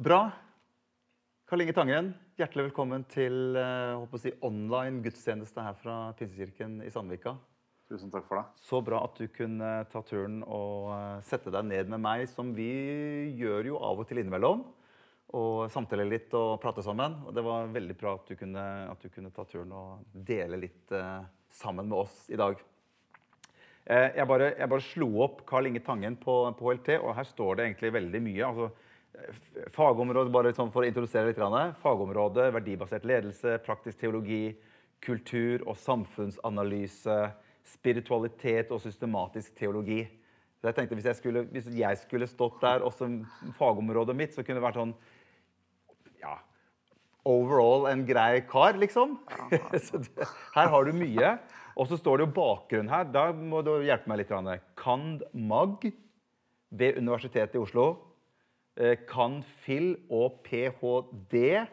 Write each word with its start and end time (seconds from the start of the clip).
Bra. 0.00 0.30
Karl 1.44 1.60
Inge 1.60 1.74
Tangen, 1.76 2.06
hjertelig 2.40 2.70
velkommen 2.70 3.02
til 3.12 3.58
eh, 3.60 4.14
si, 4.16 4.30
online 4.48 5.02
gudstjeneste 5.04 5.60
her 5.60 5.74
fra 5.76 5.96
Pinsekirken 6.16 6.78
i 6.86 6.88
Sandvika. 6.88 7.34
Tusen 7.84 8.08
takk 8.08 8.24
for 8.24 8.40
det. 8.40 8.62
Så 8.64 8.80
bra 8.80 9.02
at 9.04 9.20
du 9.20 9.26
kunne 9.28 9.68
ta 9.92 10.00
turen 10.08 10.38
og 10.46 10.88
eh, 10.94 11.20
sette 11.28 11.52
deg 11.52 11.68
ned 11.68 11.92
med 11.92 12.00
meg, 12.00 12.24
som 12.32 12.54
vi 12.56 12.70
gjør 13.42 13.74
jo 13.74 13.84
av 13.90 14.00
og 14.00 14.08
til 14.08 14.22
innimellom. 14.22 14.64
Og 15.36 15.68
samtale 15.68 16.08
litt 16.08 16.32
og 16.32 16.56
prate 16.64 16.80
sammen. 16.86 17.20
Og 17.28 17.36
det 17.36 17.44
var 17.44 17.68
veldig 17.76 18.00
bra 18.00 18.16
at 18.16 18.32
du 18.32 18.40
kunne, 18.40 18.66
at 18.88 19.04
du 19.04 19.12
kunne 19.12 19.36
ta 19.36 19.44
turen 19.52 19.76
og 19.76 20.20
dele 20.32 20.64
litt 20.64 20.96
uh, 20.96 21.26
sammen 21.52 21.92
med 21.92 22.06
oss 22.06 22.22
i 22.32 22.40
dag. 22.40 22.56
Eh, 23.84 24.14
jeg, 24.16 24.32
bare, 24.32 24.54
jeg 24.56 24.72
bare 24.78 24.92
slo 24.94 25.12
opp 25.28 25.44
Karl 25.44 25.68
Inge 25.68 25.84
Tangen 25.84 26.16
på, 26.16 26.40
på 26.56 26.72
HLT, 26.72 26.96
og 27.02 27.18
her 27.20 27.28
står 27.36 27.58
det 27.58 27.68
egentlig 27.68 27.98
veldig 28.00 28.30
mye. 28.32 28.46
altså 28.48 28.88
Fagområde, 29.74 30.30
bare 30.32 30.52
sånn 30.54 30.70
for 30.72 30.84
å 30.84 30.88
introdusere 30.88 31.30
litt. 31.30 31.40
fagområdet, 31.82 32.52
verdibasert 32.54 33.04
ledelse, 33.04 33.58
praktisk 33.64 33.98
teologi, 33.98 34.56
kultur- 35.00 35.66
og 35.66 35.76
samfunnsanalyse, 35.76 37.32
spiritualitet 37.64 38.70
og 38.70 38.80
systematisk 38.80 39.54
teologi. 39.56 40.08
Så 40.60 40.68
jeg 40.68 40.74
tenkte 40.74 40.94
Hvis 40.94 41.08
jeg 41.08 41.16
skulle, 41.16 41.42
hvis 41.50 41.66
jeg 41.66 41.96
skulle 41.98 42.26
stått 42.26 42.60
der, 42.60 42.84
også 42.84 43.24
fagområdet 43.56 44.16
mitt, 44.16 44.34
så 44.34 44.42
kunne 44.42 44.60
det 44.60 44.66
vært 44.66 44.80
sånn 44.80 44.94
Ja, 46.20 46.38
overall 47.24 47.88
en 47.88 48.04
grei 48.06 48.42
kar, 48.46 48.76
liksom. 48.76 49.18
det, 49.62 50.28
her 50.54 50.68
har 50.68 50.84
du 50.84 50.92
mye. 50.92 51.38
Og 51.76 51.88
så 51.88 51.96
står 51.96 52.18
det 52.18 52.26
jo 52.26 52.36
bakgrunn 52.36 52.90
her. 52.92 53.04
Da 53.08 53.32
må 53.32 53.62
du 53.64 53.78
hjelpe 53.80 54.10
meg 54.10 54.20
litt. 54.20 54.32
Cand. 54.76 55.24
mag 55.32 55.86
ved 56.70 56.98
Universitetet 57.00 57.56
i 57.56 57.62
Oslo. 57.62 58.09
Eh, 58.80 59.42
FIL 59.64 59.90
og 60.10 60.40
ph.d. 60.44 61.66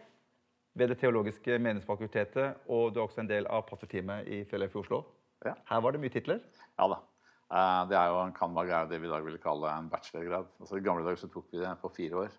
ved 0.75 0.87
Det 0.91 0.97
teologiske 0.99 1.57
menighetsfakultetet. 1.57 2.57
Og 2.67 2.93
du 2.93 2.99
er 2.99 3.07
også 3.07 3.21
en 3.23 3.29
del 3.29 3.47
av 3.47 3.63
pastorteamet 3.69 4.27
i 4.27 4.43
FLF 4.43 4.75
i 4.75 4.79
Oslo. 4.81 5.03
Ja. 5.45 5.53
Her 5.69 5.81
var 5.81 5.91
det 5.95 6.01
mye 6.01 6.11
titler. 6.11 6.41
Ja 6.77 6.87
da. 6.91 6.99
Eh, 7.47 7.87
Det 7.89 7.97
er 7.97 8.09
jo 8.11 8.19
en 8.25 8.33
Canvag 8.33 8.69
er 8.69 8.89
det 8.91 8.99
vi 9.01 9.07
i 9.07 9.09
dag 9.09 9.23
ville 9.23 9.39
kalle 9.39 9.71
en 9.71 9.89
bachelorgrad. 9.89 10.45
Altså, 10.59 10.75
I 10.75 10.83
gamle 10.83 11.05
dager 11.05 11.15
så 11.23 11.31
tok 11.31 11.47
vi 11.51 11.63
det 11.63 11.77
på 11.81 11.93
fire 11.95 12.15
år. 12.25 12.35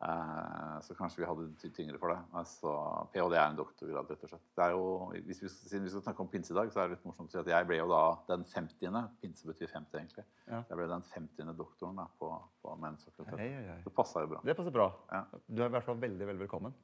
Eh, 0.00 0.80
Så 0.80 0.94
kanskje 0.94 1.18
vi 1.24 1.26
hadde 1.26 1.44
det 1.58 1.70
tyngre 1.74 1.98
for 1.98 2.12
det. 2.12 2.18
Altså, 2.38 2.70
ph.d. 3.12 3.34
er 3.34 3.48
en 3.50 3.56
doktorgrad, 3.58 4.06
rett 4.12 4.22
og 4.22 4.30
slett. 4.30 4.44
Det 4.54 4.62
er 4.62 4.70
jo, 4.76 4.84
hvis 5.26 5.40
vi, 5.42 5.48
siden 5.50 5.82
vi 5.88 5.90
skal 5.90 6.04
snakke 6.04 6.22
om 6.22 6.28
pinse 6.30 6.52
i 6.54 6.56
dag, 6.56 6.70
så 6.70 6.80
er 6.84 6.86
det 6.88 6.96
litt 6.96 7.06
morsomt 7.08 7.26
å 7.28 7.34
si 7.34 7.40
at 7.40 7.50
jeg 7.50 7.66
ble 7.66 7.80
jo 7.80 7.88
da 7.90 8.02
den 8.30 8.44
50. 8.46 9.00
Pinse 9.20 9.48
betyr 9.48 9.72
50, 9.72 9.98
egentlig. 9.98 10.24
Ja. 10.46 10.60
Jeg 10.70 10.78
ble 10.78 10.86
den 10.92 11.02
50. 11.02 11.50
doktoren 11.58 11.98
da, 11.98 12.06
på, 12.20 12.30
på 12.62 12.76
Menns 12.78 13.08
hei. 13.42 13.50
Det 13.84 13.94
passa 13.96 14.22
jo 14.22 14.30
bra. 14.36 14.40
Det 14.46 14.56
passer 14.60 14.76
bra. 14.78 14.88
Ja. 15.10 15.24
Du 15.48 15.62
er 15.64 15.66
i 15.66 15.74
hvert 15.74 15.88
fall 15.90 15.98
veldig 16.06 16.30
veldig 16.30 16.44
velkommen. 16.46 16.78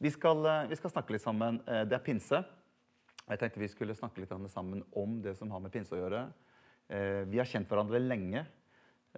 Vi 0.00 0.10
skal, 0.16 0.40
eh, 0.46 0.66
vi 0.72 0.80
skal 0.80 0.90
snakke 0.96 1.12
litt 1.18 1.22
sammen. 1.26 1.60
Eh, 1.68 1.84
Det 1.84 2.00
er 2.00 2.04
pinse. 2.08 2.44
Jeg 3.28 3.38
tenkte 3.42 3.60
vi 3.60 3.68
skulle 3.68 3.94
snakke 3.94 4.24
litt 4.24 4.32
sammen 4.50 4.82
om 4.96 5.20
det 5.20 5.36
som 5.36 5.50
har 5.52 5.60
med 5.60 5.70
pinse 5.72 5.92
å 5.92 6.00
gjøre. 6.00 6.30
Vi 7.28 7.36
har 7.36 7.44
kjent 7.44 7.68
hverandre 7.68 8.00
lenge. 8.00 8.46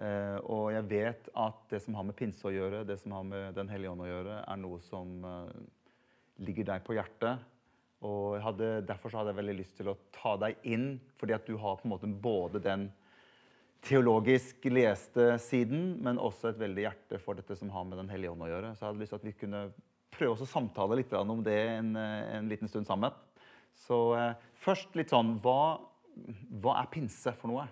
Eh, 0.01 0.37
Og 0.49 0.71
jeg 0.73 0.87
vet 0.89 1.29
at 1.37 1.61
det 1.71 1.81
som 1.83 1.95
har 1.97 2.07
med 2.07 2.17
pinse 2.17 2.45
å 2.47 2.53
gjøre, 2.53 2.83
det 2.87 2.97
som 3.01 3.15
har 3.17 3.27
med 3.27 3.55
Den 3.57 3.71
hellige 3.71 3.93
ånd 3.93 4.05
å 4.05 4.09
gjøre, 4.09 4.41
er 4.43 4.61
noe 4.61 4.81
som 4.85 5.25
eh, 5.27 5.53
ligger 6.45 6.71
deg 6.73 6.85
på 6.87 6.97
hjertet. 6.97 7.47
Og 8.01 8.39
hadde, 8.41 8.79
derfor 8.89 9.13
hadde 9.13 9.29
jeg 9.29 9.39
veldig 9.43 9.57
lyst 9.59 9.77
til 9.77 9.91
å 9.91 9.99
ta 10.15 10.33
deg 10.41 10.57
inn, 10.65 10.95
fordi 11.21 11.35
at 11.37 11.45
du 11.45 11.53
har 11.61 11.77
på 11.77 11.85
en 11.85 11.93
måte 11.93 12.09
både 12.09 12.61
den 12.63 12.87
teologisk 13.85 14.65
leste 14.69 15.35
siden, 15.41 15.95
men 16.01 16.21
også 16.21 16.51
et 16.51 16.61
veldig 16.61 16.85
hjerte 16.85 17.19
for 17.21 17.37
dette 17.37 17.57
som 17.57 17.69
har 17.73 17.85
med 17.85 18.01
Den 18.01 18.09
hellige 18.13 18.33
ånd 18.33 18.45
å 18.45 18.49
gjøre. 18.49 18.73
Så 18.73 18.85
jeg 18.85 18.89
hadde 18.91 19.03
lyst 19.03 19.13
til 19.15 19.21
at 19.21 19.27
vi 19.29 19.37
kunne 19.37 19.61
prøve 20.11 20.45
å 20.45 20.49
samtale 20.49 20.97
litt 20.99 21.13
om 21.17 21.43
det 21.45 21.59
en, 21.77 21.95
eh, 21.95 22.37
en 22.37 22.49
liten 22.49 22.69
stund 22.69 22.89
sammen. 22.89 23.13
Så 23.73 24.13
eh, 24.17 24.33
først 24.61 24.97
litt 24.97 25.13
sånn 25.13 25.37
hva, 25.41 25.79
hva 26.61 26.77
er 26.81 26.91
pinse 26.93 27.33
for 27.39 27.53
noe? 27.53 27.67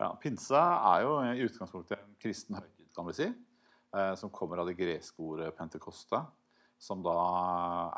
Ja, 0.00 0.10
Pinsa 0.20 0.60
er 0.92 1.04
jo 1.04 1.18
i 1.22 1.44
utgangspunktet 1.46 2.00
en 2.00 2.16
kristen 2.22 2.58
høytid, 2.58 2.88
kan 2.96 3.06
vi 3.08 3.14
si. 3.18 3.28
Eh, 3.94 4.14
som 4.18 4.32
kommer 4.34 4.62
av 4.62 4.68
det 4.70 4.76
greske 4.78 5.22
ordet 5.22 5.52
pentekosta. 5.56 6.24
Som 6.82 7.04
da 7.04 7.14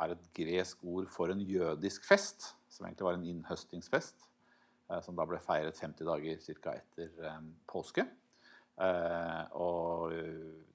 er 0.04 0.12
et 0.14 0.28
gresk 0.36 0.84
ord 0.84 1.08
for 1.10 1.32
en 1.32 1.40
jødisk 1.40 2.04
fest. 2.04 2.52
Som 2.68 2.86
egentlig 2.86 3.08
var 3.08 3.16
en 3.16 3.26
innhøstingsfest. 3.32 4.28
Eh, 4.90 5.00
som 5.02 5.16
da 5.16 5.26
ble 5.28 5.40
feiret 5.42 5.80
50 5.80 6.06
dager 6.06 6.44
ca. 6.60 6.76
etter 6.76 7.26
eh, 7.32 7.42
påske. 7.70 8.06
Og 9.56 10.12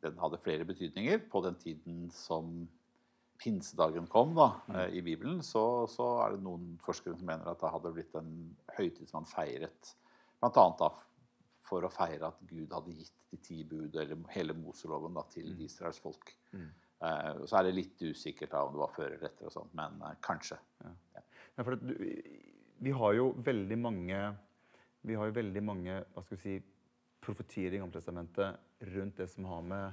den 0.02 0.16
hadde 0.18 0.40
flere 0.42 0.66
betydninger. 0.66 1.20
På 1.30 1.44
den 1.46 1.54
tiden 1.62 2.08
som 2.10 2.64
pinsedagen 3.42 4.08
kom 4.08 4.36
da, 4.38 4.50
eh, 4.74 4.98
i 4.98 5.02
Bibelen, 5.02 5.42
så, 5.44 5.88
så 5.90 6.08
er 6.26 6.36
det 6.36 6.46
noen 6.46 6.76
forskere 6.84 7.18
som 7.18 7.30
mener 7.30 7.50
at 7.50 7.62
det 7.62 7.72
hadde 7.74 7.94
blitt 7.96 8.18
en 8.20 8.34
høytid 8.78 9.08
som 9.10 9.22
man 9.22 9.30
feiret. 9.30 9.94
Blant 10.42 10.60
annet 10.62 10.82
da 10.82 10.92
for 11.72 11.88
å 11.88 11.92
feire 11.94 12.28
at 12.28 12.44
Gud 12.50 12.76
hadde 12.76 12.94
gitt 13.00 13.18
de 13.32 13.40
ti 13.40 13.64
bud, 13.64 13.96
eller 13.96 14.20
hele 14.36 14.56
Moseloven, 14.60 15.16
da, 15.16 15.24
til 15.32 15.56
Israels 15.64 16.02
folk. 16.04 16.36
Eh, 16.52 17.44
så 17.48 17.58
er 17.58 17.68
det 17.68 17.78
litt 17.78 18.04
usikkert 18.04 18.52
da 18.54 18.66
om 18.68 18.76
det 18.76 18.84
var 18.84 18.96
før 18.96 19.16
eller 19.16 19.30
etter, 19.32 19.48
og 19.48 19.56
sånt, 19.56 19.74
men 19.78 19.98
uh, 20.04 20.14
kanskje. 20.24 20.60
Ja, 20.84 21.64
for 21.64 21.78
at 21.78 21.86
du, 21.88 21.96
vi 22.82 22.94
har 22.96 23.16
jo 23.18 23.32
veldig 23.46 23.78
mange 23.82 24.20
vi 25.02 25.18
har 25.18 25.30
jo 25.30 25.34
veldig 25.34 25.64
mange 25.66 25.98
hva 26.14 26.22
skal 26.22 26.38
vi 26.38 26.42
si, 26.44 26.56
profetier 27.22 27.74
i 27.74 27.80
Gamletestamentet 27.82 28.88
rundt 28.94 29.18
det 29.18 29.28
som 29.30 29.48
har 29.50 29.64
med 29.66 29.88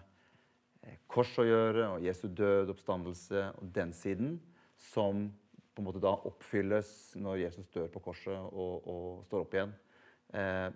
eh, 0.85 0.99
kors 1.09 1.35
å 1.41 1.45
gjøre, 1.45 1.87
og 1.95 2.05
Jesu 2.05 2.27
død, 2.29 2.73
oppstandelse 2.73 3.45
og 3.57 3.71
den 3.77 3.93
siden, 3.97 4.37
som 4.93 5.27
på 5.73 5.83
en 5.83 5.89
måte 5.89 6.03
da 6.03 6.15
oppfylles 6.29 6.91
når 7.21 7.45
Jesus 7.45 7.69
dør 7.73 7.89
på 7.93 8.03
korset 8.09 8.37
og, 8.37 8.89
og 8.89 9.27
står 9.29 9.45
opp 9.45 9.57
igjen. 9.57 9.75
Eh, 10.37 10.69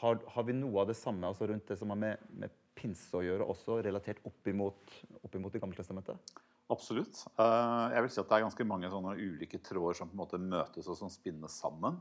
har, 0.00 0.20
har 0.34 0.46
vi 0.46 0.56
noe 0.56 0.82
av 0.82 0.90
det 0.90 0.98
samme 0.98 1.28
altså 1.28 1.48
rundt 1.50 1.68
det 1.70 1.78
som 1.80 1.92
har 1.92 2.00
med, 2.00 2.26
med 2.36 2.52
pinse 2.76 3.16
å 3.16 3.24
gjøre, 3.24 3.46
også 3.48 3.80
relatert 3.86 4.20
opp 4.28 4.50
imot, 4.50 4.92
opp 5.22 5.38
imot 5.38 5.54
Det 5.54 5.62
gamle 5.62 5.78
testamentet? 5.78 6.36
Absolutt. 6.72 7.22
Eh, 7.38 7.84
jeg 7.94 8.04
vil 8.04 8.12
si 8.12 8.20
at 8.20 8.30
det 8.30 8.36
er 8.36 8.46
ganske 8.48 8.66
mange 8.66 8.90
sånne 8.90 9.14
ulike 9.16 9.60
tråder 9.64 10.00
som 10.00 10.10
på 10.10 10.16
en 10.16 10.22
måte 10.24 10.42
møtes 10.42 10.88
og 10.90 10.98
som 10.98 11.12
spinnes 11.12 11.60
sammen 11.62 12.00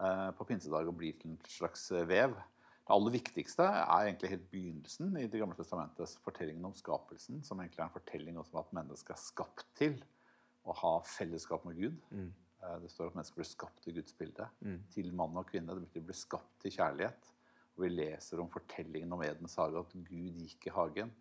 eh, 0.00 0.30
på 0.36 0.46
pinsedag 0.48 0.88
og 0.88 0.96
blir 0.98 1.18
til 1.20 1.34
en 1.34 1.42
slags 1.48 1.90
eh, 1.92 2.06
vev. 2.08 2.34
Det 2.88 2.96
aller 2.96 3.12
viktigste 3.18 3.66
er 3.68 4.06
egentlig 4.06 4.32
helt 4.32 4.46
begynnelsen 4.48 5.12
i 5.20 5.26
Det 5.28 5.42
gamle 5.42 5.58
testamentets 5.58 6.16
fortellingen 6.24 6.70
om 6.70 6.76
skapelsen, 6.76 7.42
som 7.44 7.60
egentlig 7.60 7.82
er 7.82 7.90
en 7.90 7.98
fortelling 7.98 8.40
om 8.40 8.60
at 8.62 8.72
mennesket 8.80 9.12
er 9.12 9.20
skapt 9.20 9.66
til 9.76 9.98
å 10.64 10.74
ha 10.80 10.94
fellesskap 11.04 11.68
med 11.68 11.76
Gud. 11.76 12.00
Eh, 12.16 12.30
Det 12.82 12.90
står 12.90 13.12
at 13.12 13.14
mennesker 13.14 13.38
blir 13.38 13.46
skapt 13.46 13.86
i 13.86 13.94
Guds 13.94 14.14
bilde, 14.18 14.48
til 14.90 15.12
mann 15.14 15.36
og 15.38 15.46
kvinne. 15.46 15.76
Det 15.78 16.02
bli 16.04 16.16
skapt 16.16 16.60
til 16.64 16.74
kjærlighet. 16.74 17.32
Og 17.76 17.84
vi 17.84 17.92
leser 17.94 18.40
om 18.42 18.50
fortellingen 18.50 19.12
om 19.14 19.22
Edens 19.22 19.54
hage, 19.60 19.78
at 19.78 19.92
Gud 19.94 20.42
gikk 20.42 20.66
i 20.66 20.74
hagen. 20.74 21.12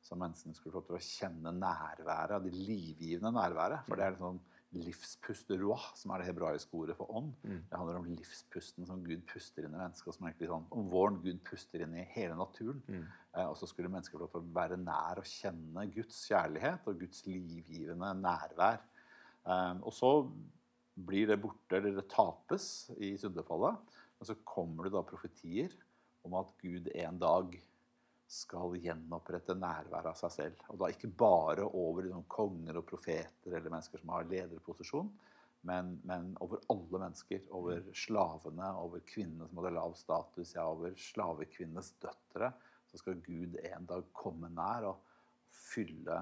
Så 0.00 0.16
menneskene 0.16 0.54
skulle 0.54 0.72
få 0.78 0.84
til 0.86 0.96
å 0.96 1.02
kjenne 1.02 1.52
nærværet, 1.52 2.44
det 2.44 2.54
livgivende 2.54 3.32
nærværet. 3.34 3.84
For 3.88 3.98
det 3.98 4.06
er 4.06 4.14
en 4.14 4.22
sånn 4.22 4.40
livspust, 4.76 5.50
ruah, 5.60 5.84
som 5.98 6.12
er 6.12 6.22
det 6.22 6.28
hebraiske 6.30 6.74
ordet 6.74 6.96
for 6.98 7.10
ånd. 7.16 7.32
Det 7.70 7.78
handler 7.78 8.00
om 8.00 8.08
livspusten 8.08 8.86
som 8.88 9.04
Gud 9.04 9.22
puster 9.28 9.66
inn 9.66 9.74
i 9.74 9.78
mennesket. 9.78 10.08
og 10.08 10.14
Som 10.16 10.26
egentlig 10.28 10.48
sånn, 10.50 10.66
om 10.70 10.88
våren 10.92 11.20
Gud 11.22 11.40
puster 11.44 11.84
inn 11.84 11.94
i 11.94 12.06
hele 12.14 12.36
naturen. 12.38 12.82
Eh, 13.36 13.46
og 13.46 13.56
så 13.58 13.68
skulle 13.68 13.90
mennesker 13.92 14.16
få 14.16 14.24
lov 14.24 14.32
til 14.32 14.42
å 14.42 14.54
være 14.56 14.76
nær 14.80 15.20
og 15.22 15.28
kjenne 15.28 15.86
Guds 15.94 16.22
kjærlighet 16.28 16.86
og 16.86 17.00
Guds 17.00 17.26
livgivende 17.26 18.14
nærvær. 18.20 18.80
Eh, 19.46 19.74
og 19.82 19.92
så 19.92 20.12
blir 20.96 21.28
det 21.28 21.36
borte, 21.40 21.76
eller 21.76 21.96
det 21.98 22.08
tapes 22.12 22.88
i 22.96 23.12
syndefallet. 23.20 23.96
Og 24.16 24.28
så 24.28 24.36
kommer 24.48 24.86
det 24.86 24.94
da 24.96 25.04
profetier 25.04 25.72
om 26.26 26.36
at 26.40 26.52
Gud 26.62 26.88
en 26.94 27.18
dag 27.20 27.56
skal 28.26 28.74
gjenopprette 28.82 29.54
nærværet 29.54 30.10
av 30.10 30.18
seg 30.18 30.32
selv. 30.34 30.62
Og 30.72 30.80
da 30.80 30.90
ikke 30.90 31.12
bare 31.12 31.66
over 31.68 32.08
liksom, 32.08 32.24
konger 32.32 32.80
og 32.80 32.86
profeter 32.88 33.52
eller 33.52 33.70
mennesker 33.70 34.02
som 34.02 34.14
har 34.16 34.26
lederposisjon, 34.30 35.12
men, 35.66 35.92
men 36.06 36.32
over 36.42 36.62
alle 36.72 37.02
mennesker. 37.02 37.44
Over 37.54 37.84
slavene, 37.96 38.70
over 38.80 39.02
kvinnene 39.06 39.48
som 39.48 39.60
hadde 39.60 39.74
lav 39.76 39.94
status, 39.98 40.54
ja, 40.56 40.66
over 40.70 40.94
slavekvinnenes 41.00 41.92
døtre. 42.02 42.50
Så 42.90 43.02
skal 43.02 43.22
Gud 43.22 43.58
en 43.62 43.86
dag 43.88 44.10
komme 44.16 44.50
nær 44.54 44.90
og 44.92 45.14
fylle, 45.52 46.20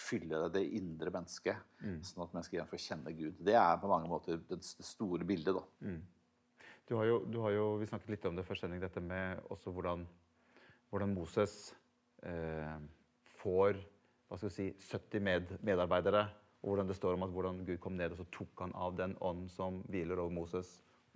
fylle 0.00 0.48
det 0.54 0.62
indre 0.78 1.12
mennesket, 1.14 1.60
sånn 2.08 2.24
at 2.24 2.32
mennesket 2.36 2.56
igjen 2.56 2.70
får 2.70 2.82
kjenne 2.86 3.12
Gud. 3.16 3.42
Det 3.44 3.56
er 3.58 3.76
på 3.82 3.90
mange 3.90 4.08
måter 4.10 4.40
det 4.48 4.60
store 4.64 5.26
bildet. 5.28 5.56
da. 5.56 5.64
Du 6.88 6.96
har 6.98 7.06
jo, 7.06 7.20
du 7.28 7.38
har 7.44 7.54
jo, 7.54 7.66
vi 7.78 7.86
snakket 7.86 8.16
litt 8.16 8.24
om 8.26 8.38
det 8.38 8.46
første 8.48 8.66
sending, 8.66 8.80
dette 8.82 9.02
med 9.04 9.44
også 9.54 9.70
hvordan, 9.70 10.02
hvordan 10.90 11.12
Moses 11.14 11.54
eh, 12.26 12.80
får 13.38 13.78
hva 14.30 14.38
skal 14.38 14.50
vi 14.50 14.54
si, 14.54 14.66
70 14.86 15.22
med, 15.26 15.48
medarbeidere. 15.66 16.28
Og 16.62 16.70
hvordan 16.70 16.90
det 16.90 16.96
står 16.98 17.16
om 17.16 17.24
at 17.26 17.32
hvordan 17.34 17.64
Gud 17.66 17.80
kom 17.82 17.96
ned 17.98 18.12
og 18.14 18.20
så 18.20 18.26
tok 18.30 18.62
han 18.62 18.74
av 18.78 18.94
den 18.98 19.16
ånd 19.26 19.48
som 19.50 19.80
hviler 19.90 20.20
over 20.22 20.34
Moses, 20.34 20.68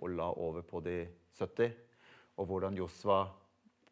og 0.02 0.16
la 0.16 0.26
over 0.40 0.64
på 0.66 0.80
de 0.82 1.04
70. 1.38 1.74
Og 2.40 2.48
hvordan 2.50 2.78
Josva 2.80 3.20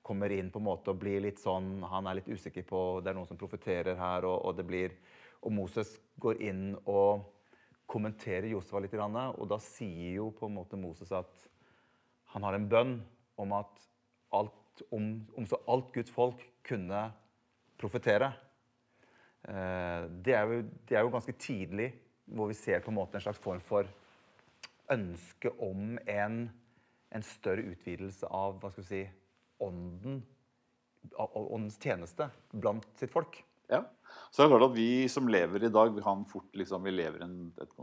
kommer 0.02 0.32
inn 0.34 0.50
på 0.50 0.58
en 0.58 0.66
måte 0.66 0.92
og 0.92 0.98
blir 1.00 1.22
litt 1.22 1.38
sånn 1.38 1.84
Han 1.86 2.08
er 2.10 2.18
litt 2.18 2.30
usikker 2.30 2.64
på 2.66 2.78
Det 3.02 3.12
er 3.12 3.16
noen 3.16 3.28
som 3.28 3.38
profeterer 3.38 3.94
her, 3.98 4.26
og, 4.26 4.40
og 4.48 4.56
det 4.58 4.66
blir 4.66 4.96
Og 5.42 5.54
Moses 5.54 5.94
går 6.22 6.42
inn 6.42 6.64
og 6.90 7.28
kommenterer 7.92 8.48
Josfa 8.48 8.80
litt, 8.80 8.94
og 8.96 9.46
da 9.50 9.58
sier 9.60 10.14
jo 10.16 10.30
på 10.32 10.46
en 10.48 10.54
måte 10.56 10.78
Moses 10.80 11.10
at 11.12 11.48
han 12.32 12.46
har 12.46 12.56
en 12.56 12.68
bønn 12.70 12.94
om 13.42 13.52
at 13.52 13.82
alt, 14.32 14.84
om, 14.88 15.10
om 15.36 15.48
så 15.48 15.58
alt 15.68 15.90
Guds 15.92 16.12
folk 16.14 16.40
kunne 16.64 17.02
profetere. 17.76 18.30
Eh, 19.44 20.08
det 20.24 20.36
er, 20.38 20.46
jo, 20.48 20.62
det 20.88 20.96
er 20.96 21.04
jo 21.04 21.12
ganske 21.12 21.34
tidlig 21.36 21.90
hvor 22.32 22.48
vi 22.48 22.56
ser 22.56 22.80
på 22.80 22.92
en 22.92 22.96
måte 22.96 23.18
en 23.18 23.26
slags 23.26 23.42
form 23.42 23.60
for 23.60 23.90
ønske 24.92 25.52
om 25.60 25.98
en, 26.08 26.46
en 27.12 27.26
større 27.26 27.66
utvidelse 27.74 28.28
av 28.30 28.56
hva 28.62 28.70
skal 28.72 28.86
vi 28.86 28.88
si, 28.88 29.02
ånden, 29.62 30.20
åndens 31.16 31.78
tjeneste 31.82 32.28
blant 32.52 32.88
sitt 33.00 33.12
folk. 33.14 33.40
Ja. 33.72 33.82
Så 34.32 34.42
det 34.42 34.46
er 34.46 34.52
klart 34.52 34.66
at 34.70 34.76
Vi 34.76 35.08
som 35.12 35.28
lever 35.30 35.64
i 35.64 35.72
dag, 35.72 35.92
vi, 35.94 36.02
fort, 36.28 36.48
liksom, 36.56 36.84
vi 36.84 36.92
lever 36.92 37.22
i 37.24 37.28
et 37.62 37.76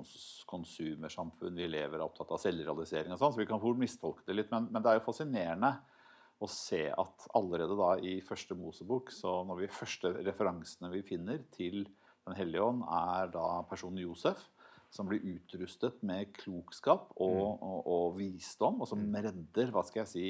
konsumersamfunn. 0.50 1.56
Vi 1.58 1.70
lever 1.70 2.04
opptatt 2.06 2.34
av 2.36 2.42
selvrealisering, 2.42 3.14
og 3.14 3.22
sånn, 3.22 3.34
så 3.36 3.42
vi 3.42 3.48
kan 3.50 3.62
fort 3.62 3.80
mistolke 3.81 4.26
det 4.28 4.38
litt. 4.38 4.52
Men, 4.54 4.70
men, 4.70 4.84
det 4.84 4.92
er 4.92 5.00
jo 5.00 5.08
fascinerende 5.08 5.74
å 6.40 6.48
se 6.50 6.86
at 6.90 7.26
allerede 7.36 7.76
da 7.78 7.96
i 8.06 8.20
første 8.24 8.56
Mosebok, 8.56 9.12
så 9.12 9.42
når 9.48 9.64
vi 9.64 9.74
første 9.75 10.14
referansene 10.22 10.94
vi 10.94 11.04
finner 11.06 11.42
til 11.56 11.88
Den 12.28 12.36
hellige 12.38 12.62
ånd, 12.62 12.84
er 12.94 13.30
da 13.34 13.44
personen 13.66 14.04
Josef, 14.04 14.42
som 14.94 15.08
blir 15.10 15.24
utrustet 15.32 16.04
med 16.06 16.30
klokskap 16.36 17.08
og, 17.16 17.40
mm. 17.56 17.64
og, 17.66 17.80
og 17.90 18.18
visdom, 18.20 18.82
og 18.84 18.90
som 18.90 19.02
mm. 19.02 19.16
redder 19.25 19.72
hva 19.74 19.82
skal 19.88 20.04
jeg 20.04 20.10
si, 20.12 20.25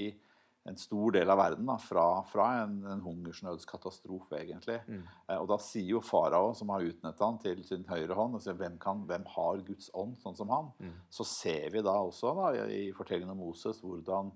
en 0.67 0.77
stor 0.77 1.11
del 1.15 1.29
av 1.31 1.39
verden 1.39 1.69
da, 1.69 1.77
fra, 1.81 2.05
fra 2.29 2.47
en, 2.63 2.79
en, 2.83 3.03
hungersnødskatastrofe, 3.05 4.41
egentlig. 4.41 4.79
Mm. 4.87 5.05
Eh, 5.27 5.37
og 5.37 5.47
da 5.51 5.59
sier 5.63 5.95
jo 5.95 6.03
farao, 6.05 6.51
som 6.57 6.73
har 6.73 6.85
utnettet 6.85 7.25
han 7.25 7.39
til 7.41 7.63
sin 7.67 7.85
høyre 7.89 8.17
hånd, 8.17 8.35
og 8.37 8.43
sier, 8.43 8.57
hvem, 8.59 8.75
kan, 8.81 9.05
hvem 9.09 9.25
har 9.35 9.63
Guds 9.67 9.89
ånd 9.97 10.17
sånn 10.21 10.37
som 10.37 10.51
han? 10.53 10.73
Mm. 10.83 10.97
Så 11.15 11.27
ser 11.27 11.71
vi 11.73 11.85
da 11.85 11.95
også 12.03 12.35
da, 12.37 12.51
i 12.75 12.89
fortellingen 12.97 13.33
om 13.33 13.41
Moses 13.47 13.81
hvordan 13.85 14.33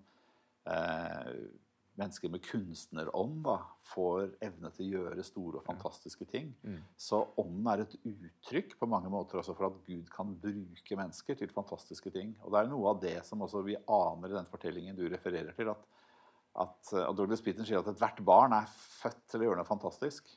eh, 0.72 1.36
mennesker 2.00 2.32
med 2.34 2.42
kunstnerånd 2.48 3.44
da, 3.46 3.60
får 3.94 4.32
evne 4.42 4.72
til 4.74 4.88
å 4.88 5.02
gjøre 5.04 5.26
store 5.28 5.60
og 5.60 5.68
fantastiske 5.68 6.26
ting. 6.30 6.50
Mm. 6.66 6.80
Så 6.98 7.20
ånden 7.42 7.68
er 7.70 7.84
et 7.84 7.98
uttrykk 8.00 8.78
på 8.80 8.90
mange 8.90 9.12
måter 9.14 9.42
også 9.42 9.54
for 9.58 9.70
at 9.70 9.82
Gud 9.86 10.08
kan 10.14 10.32
bruke 10.42 10.98
mennesker 10.98 11.38
til 11.38 11.54
fantastiske 11.54 12.14
ting. 12.16 12.34
Og 12.42 12.56
det 12.56 12.64
er 12.64 12.72
noe 12.72 12.96
av 12.96 13.04
det 13.04 13.20
som 13.28 13.44
også 13.46 13.62
vi 13.68 13.78
aner 13.78 14.32
i 14.32 14.40
den 14.40 14.50
fortellingen 14.50 14.98
du 14.98 15.06
refererer 15.06 15.54
til. 15.58 15.70
at 15.76 15.86
at, 16.54 16.94
eh, 16.94 17.06
og 17.08 17.16
Douglas 17.18 17.42
Peaton 17.42 17.66
sier 17.68 17.82
at 17.82 17.90
ethvert 17.90 18.22
barn 18.26 18.56
er 18.58 18.70
født 18.70 19.24
til 19.32 19.44
å 19.44 19.50
gjøre 19.50 19.62
noe 19.62 19.70
fantastisk. 19.70 20.30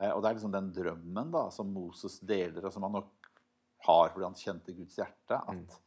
Eh, 0.00 0.10
og 0.10 0.22
det 0.22 0.30
er 0.30 0.38
liksom 0.38 0.54
den 0.54 0.72
drømmen 0.74 1.34
da, 1.34 1.46
som 1.54 1.70
Moses 1.72 2.18
deler, 2.26 2.64
og 2.64 2.74
som 2.74 2.86
han 2.86 2.98
nok 2.98 3.30
har 3.86 4.10
fordi 4.12 4.26
han 4.26 4.36
kjente 4.38 4.74
Guds 4.76 4.98
hjerte. 5.00 5.38
At 5.38 5.78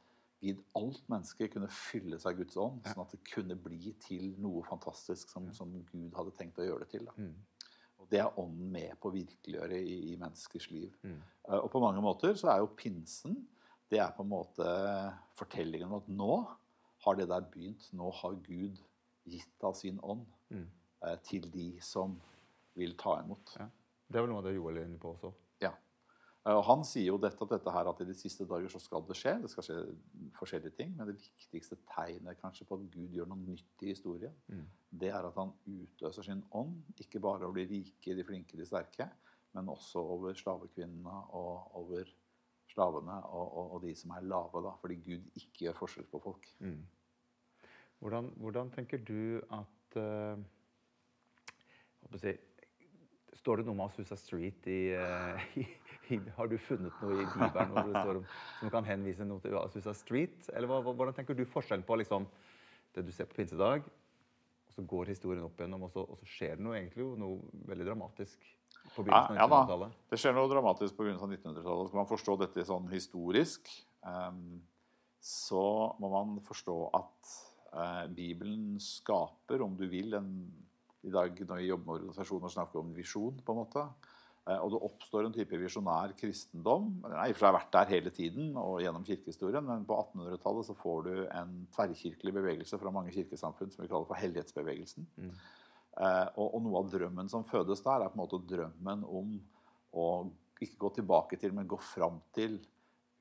Gid 0.43 0.59
alt 0.75 1.05
menneske 1.07 1.47
kunne 1.47 1.69
fylles 1.71 2.25
av 2.27 2.35
Guds 2.35 2.57
ånd, 2.59 2.83
sånn 2.83 3.05
at 3.05 3.13
det 3.15 3.21
kunne 3.29 3.55
bli 3.55 3.93
til 4.03 4.33
noe 4.43 4.63
fantastisk 4.67 5.29
som, 5.31 5.45
som 5.55 5.71
Gud 5.87 6.11
hadde 6.17 6.33
tenkt 6.35 6.59
å 6.59 6.65
gjøre 6.67 6.83
det 6.83 6.97
til. 6.97 7.07
Mm. 7.15 7.69
Og 8.03 8.09
Det 8.11 8.19
er 8.19 8.39
ånden 8.41 8.73
med 8.73 8.97
på 8.99 9.07
å 9.07 9.13
virkeliggjøre 9.13 9.79
i, 9.79 9.95
i 10.11 10.17
menneskers 10.19 10.67
liv. 10.73 10.89
Mm. 11.07 11.21
Uh, 11.47 11.61
og 11.61 11.69
på 11.71 11.79
mange 11.83 12.03
måter 12.03 12.35
så 12.39 12.51
er 12.51 12.59
jo 12.59 12.73
pinsen 12.75 13.39
det 13.93 14.01
er 14.01 14.11
på 14.15 14.25
en 14.25 14.31
måte 14.31 14.67
fortellingen 15.37 15.91
om 15.91 16.01
at 16.01 16.09
nå 16.09 16.35
har 17.05 17.17
det 17.19 17.27
der 17.29 17.45
begynt. 17.53 17.87
Nå 17.93 18.09
har 18.19 18.39
Gud 18.41 18.79
gitt 19.29 19.65
av 19.65 19.77
sin 19.79 19.99
ånd 20.03 20.25
mm. 20.53 20.67
eh, 21.07 21.17
til 21.25 21.47
de 21.53 21.69
som 21.83 22.17
vil 22.77 22.95
ta 22.99 23.19
imot. 23.21 23.55
Ja. 23.59 23.69
Det 24.07 24.19
er 24.19 24.25
vel 24.25 24.33
noe 24.33 24.43
av 24.43 24.47
det 24.47 24.55
Joel 24.57 24.79
er 24.81 24.87
inne 24.87 25.01
på 25.01 25.13
også. 25.13 25.31
Ja. 25.63 25.71
Eh, 26.43 26.53
og 26.53 26.63
Han 26.67 26.83
sier 26.87 27.11
jo 27.11 27.19
dette, 27.21 27.47
dette 27.49 27.73
her, 27.75 27.89
at 27.89 28.01
i 28.03 28.07
de 28.09 28.15
siste 28.17 28.47
dager 28.49 28.71
så 28.71 28.81
skal 28.83 29.05
det 29.07 29.17
skje. 29.19 29.35
Det 29.43 29.51
skal 29.53 29.67
skje 29.67 29.77
forskjellige 30.39 30.77
ting. 30.79 30.95
Men 30.97 31.11
det 31.11 31.19
viktigste 31.21 31.79
tegnet 31.93 32.41
kanskje 32.41 32.67
på 32.69 32.79
at 32.79 32.89
Gud 32.93 33.13
gjør 33.15 33.29
noe 33.31 33.43
nytt 33.43 33.85
i 33.85 33.93
historien, 33.93 34.35
mm. 34.51 34.65
det 35.03 35.13
er 35.13 35.29
at 35.29 35.39
han 35.39 35.53
utløser 35.63 36.29
sin 36.29 36.43
ånd. 36.51 36.81
Ikke 37.03 37.21
bare 37.23 37.47
over 37.47 37.61
de 37.61 37.69
rike, 37.71 38.17
de 38.17 38.27
flinke, 38.27 38.59
de 38.59 38.67
sterke, 38.67 39.09
men 39.53 39.69
også 39.69 40.01
over 40.01 40.35
slavekvinnene 40.37 41.19
og 41.37 41.79
over 41.79 42.09
slavene 42.73 43.19
og, 43.29 43.45
og, 43.45 43.73
og 43.75 43.83
de 43.85 43.93
som 43.97 44.15
er 44.15 44.25
lave. 44.25 44.63
da, 44.65 44.73
Fordi 44.81 44.99
Gud 45.05 45.39
ikke 45.39 45.67
gjør 45.67 45.79
forskjell 45.83 46.09
på 46.09 46.21
folk. 46.23 46.49
Mm. 46.59 46.81
Hvordan, 48.03 48.25
hvordan, 48.35 48.71
tenker 48.75 48.99
du 48.99 49.39
at 49.55 49.95
uh, 49.95 50.35
si, 52.19 52.33
Står 53.39 53.59
det 53.59 53.65
noe 53.65 53.77
om 53.77 53.83
Asusa 53.85 54.17
Street 54.19 54.67
i, 54.67 54.79
uh, 54.91 55.39
i, 55.61 55.63
i, 56.11 56.19
Har 56.35 56.51
du 56.51 56.57
funnet 56.59 56.97
noe 56.99 57.21
i 57.21 57.27
Bibelen 57.31 57.71
hvor 57.71 57.87
det 57.87 58.01
står 58.01 58.19
om, 58.19 58.25
som 58.59 58.73
kan 58.73 58.89
henvise 58.89 59.27
noe 59.27 59.39
til 59.43 59.55
Asusa 59.61 59.95
Street? 59.95 60.49
Eller 60.51 60.67
hva, 60.67 60.81
hvordan 60.83 61.15
tenker 61.15 61.37
du 61.37 61.45
forskjellen 61.47 61.85
på 61.87 61.97
liksom, 62.01 62.27
det 62.97 63.05
du 63.07 63.13
ser 63.15 63.29
på 63.31 63.39
pinsedag, 63.39 63.87
og 64.67 64.75
så 64.75 64.85
går 64.89 65.13
historien 65.13 65.47
opp 65.47 65.63
igjennom, 65.63 65.87
og 65.87 65.95
så, 65.95 66.03
og 66.03 66.19
så 66.19 66.27
skjer 66.27 66.59
det 66.59 66.67
noe, 66.67 66.75
egentlig, 66.81 67.07
noe 67.23 67.63
veldig 67.71 67.87
dramatisk 67.87 68.51
på 68.97 69.05
begynnelsen 69.05 69.39
av 69.39 69.47
1900-tallet? 69.47 69.95
Ja, 69.95 70.09
det 70.11 70.21
skjer 70.21 70.37
noe 70.37 70.51
dramatisk 70.51 70.99
på 70.99 71.07
begynnelsen 71.07 71.31
av 71.31 71.39
1900-tallet. 71.39 71.89
Skal 71.89 72.01
man 72.01 72.11
forstå 72.11 72.37
dette 72.43 72.67
sånn 72.67 72.91
historisk, 72.91 73.73
um, 74.03 74.45
så 75.23 75.65
må 76.03 76.11
man 76.11 76.37
forstå 76.43 76.77
at 76.99 77.33
Bibelen 78.13 78.75
skaper, 78.81 79.63
om 79.65 79.77
du 79.79 79.87
vil, 79.89 80.13
en, 80.17 80.27
I 81.03 81.11
dag 81.13 81.39
når 81.39 81.61
vi 81.61 81.69
jobber 81.69 81.87
med 81.87 81.95
organisasjoner, 82.01 82.51
snakker 82.53 82.77
vi 82.77 82.83
om 82.83 82.91
visjon. 82.97 83.39
på 83.45 83.55
en 83.55 83.61
måte. 83.63 83.85
Eh, 84.43 84.59
og 84.59 84.73
det 84.73 84.81
oppstår 84.83 85.27
en 85.27 85.35
type 85.35 85.57
visjonær 85.59 86.13
kristendom. 86.19 86.89
Den 87.05 87.15
har 87.15 87.31
i 87.31 87.35
og 87.35 87.37
for 87.37 87.45
seg 87.45 87.55
vært 87.55 87.75
der 87.75 87.91
hele 87.93 88.11
tiden 88.15 88.51
og 88.59 88.81
gjennom 88.83 89.05
kirkehistorien, 89.07 89.63
men 89.63 89.85
på 89.87 89.95
1800-tallet 90.01 90.67
så 90.67 90.75
får 90.75 91.05
du 91.07 91.13
en 91.23 91.53
tverrkirkelig 91.75 92.35
bevegelse 92.35 92.79
fra 92.81 92.91
mange 92.91 93.13
kirkesamfunn 93.15 93.71
som 93.71 93.85
vi 93.85 93.91
kaller 93.91 94.09
for 94.09 94.19
hellighetsbevegelsen. 94.19 95.07
Mm. 95.15 95.31
Eh, 95.93 96.27
og, 96.35 96.47
og, 96.49 96.59
noe 96.65 96.81
av 96.81 96.91
drømmen 96.91 97.31
som 97.31 97.47
fødes 97.47 97.85
der, 97.85 98.03
er 98.03 98.11
på 98.11 98.19
en 98.19 98.23
måte 98.25 98.41
drømmen 98.49 99.07
om 99.07 99.37
å 99.93 100.07
ikke 100.63 100.79
gå 100.81 100.91
tilbake 100.99 101.39
til, 101.39 101.55
men 101.55 101.69
gå 101.69 101.79
fram 101.79 102.19
til 102.35 102.59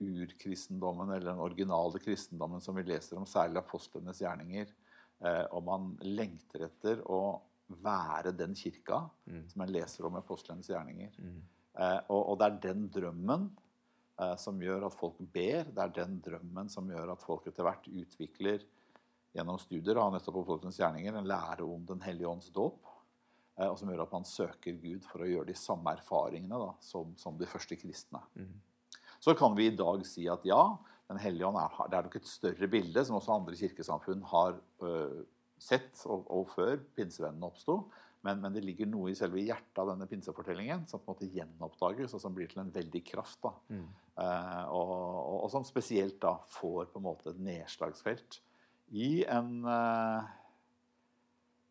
urkristendommen 0.03 1.11
eller 1.11 1.33
den 1.33 1.43
originale 1.43 2.01
kristendommen 2.03 2.61
som 2.61 2.77
vi 2.77 2.85
leser 2.87 3.19
om, 3.21 3.27
særlig 3.29 3.61
apostlenes 3.63 4.21
gjerninger. 4.23 4.71
Eh, 5.23 5.45
og 5.55 5.65
man 5.67 5.91
lengter 6.03 6.67
etter 6.67 7.03
å 7.07 7.23
være 7.83 8.35
den 8.37 8.57
kirka 8.59 9.05
mm. 9.25 9.43
som 9.53 9.63
man 9.63 9.73
leser 9.73 10.07
om 10.07 10.17
i 10.17 10.23
apostlenes 10.23 10.71
gjerninger. 10.71 11.15
Mm. 11.19 11.43
Eh, 11.79 11.99
og, 12.09 12.21
og, 12.21 12.39
det 12.41 12.49
er 12.49 12.63
den 12.67 12.87
drømmen 12.93 13.47
eh, 14.19 14.35
som 14.41 14.59
gjør 14.63 14.89
at 14.89 14.97
folk 14.99 15.21
ber. 15.35 15.71
Det 15.71 15.85
er 15.85 15.95
den 16.03 16.19
drømmen 16.25 16.73
som 16.73 16.91
gjør 16.91 17.15
at 17.15 17.23
folk 17.23 17.47
etter 17.49 17.67
hvert 17.69 17.87
utvikler 17.87 18.67
gjennom 19.33 19.61
studier 19.63 20.01
av 20.01 20.11
nettopp 20.13 20.43
apostlenes 20.43 20.81
gjerninger 20.83 21.15
en 21.17 21.31
lære 21.31 21.65
om 21.65 21.87
Den 21.89 22.03
hellige 22.05 22.29
ånds 22.29 22.51
dåp. 22.53 22.91
Og 23.63 23.77
som 23.77 23.91
gjør 23.93 24.07
at 24.07 24.13
man 24.15 24.25
søker 24.27 24.79
Gud 24.81 25.05
for 25.05 25.23
å 25.23 25.27
gjøre 25.29 25.51
de 25.51 25.55
samme 25.61 25.93
erfaringene 25.93 26.57
da, 26.57 26.71
som, 26.83 27.11
som 27.21 27.37
de 27.39 27.47
første 27.47 27.77
kristne. 27.77 28.23
Mm. 28.33 28.55
Så 29.23 29.35
kan 29.39 29.55
vi 29.55 29.69
i 29.71 29.77
dag 29.77 30.03
si 30.09 30.27
at 30.31 30.45
ja, 30.49 30.63
Den 31.11 31.21
hellige 31.21 31.47
ånd 31.47 31.59
er, 31.61 31.75
det 31.91 31.99
er 31.99 32.07
nok 32.07 32.15
et 32.17 32.31
større 32.31 32.69
bilde, 32.73 33.03
som 33.05 33.19
også 33.19 33.35
andre 33.35 33.57
kirkesamfunn 33.59 34.23
har 34.31 34.55
øh, 34.87 35.19
sett 35.61 36.01
og, 36.09 36.25
og, 36.33 36.47
før 36.55 36.79
pinsevennene 36.97 37.51
oppsto. 37.51 37.77
Men, 38.25 38.41
men, 38.41 38.55
det 38.55 38.63
ligger 38.65 38.89
noe 38.89 39.11
i 39.11 39.17
selve 39.19 39.43
hjertet 39.43 39.81
av 39.83 39.91
denne 39.91 40.07
pinsefortellingen 40.09 40.87
som 40.89 41.03
på 41.03 41.11
en 41.11 41.17
måte 41.17 41.29
gjenoppdages, 41.35 42.15
og 42.17 42.23
som 42.23 42.33
blir 42.33 42.49
til 42.49 42.63
en 42.63 42.73
veldig 42.73 43.03
kraft. 43.11 43.51
Mm. 43.69 43.89
Uh, 44.17 44.65
og, 44.73 44.93
og, 44.95 45.37
og, 45.43 45.49
som 45.53 45.67
spesielt 45.67 46.17
da 46.23 46.37
får 46.55 46.89
på 46.93 47.03
en 47.03 47.09
måte 47.11 47.33
et 47.33 47.43
nedslagsfelt 47.43 48.39
i 48.93 49.25
en 49.25 49.67
uh, 49.67 50.23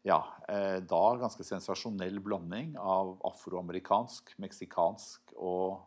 ja, 0.05 0.20
uh, 0.50 0.79
da 0.86 1.03
ganske 1.22 1.46
sensasjonell 1.48 2.20
blanding 2.22 2.75
av 2.81 3.15
afroamerikansk, 3.31 4.36
meksikansk 4.43 5.34
og 5.38 5.79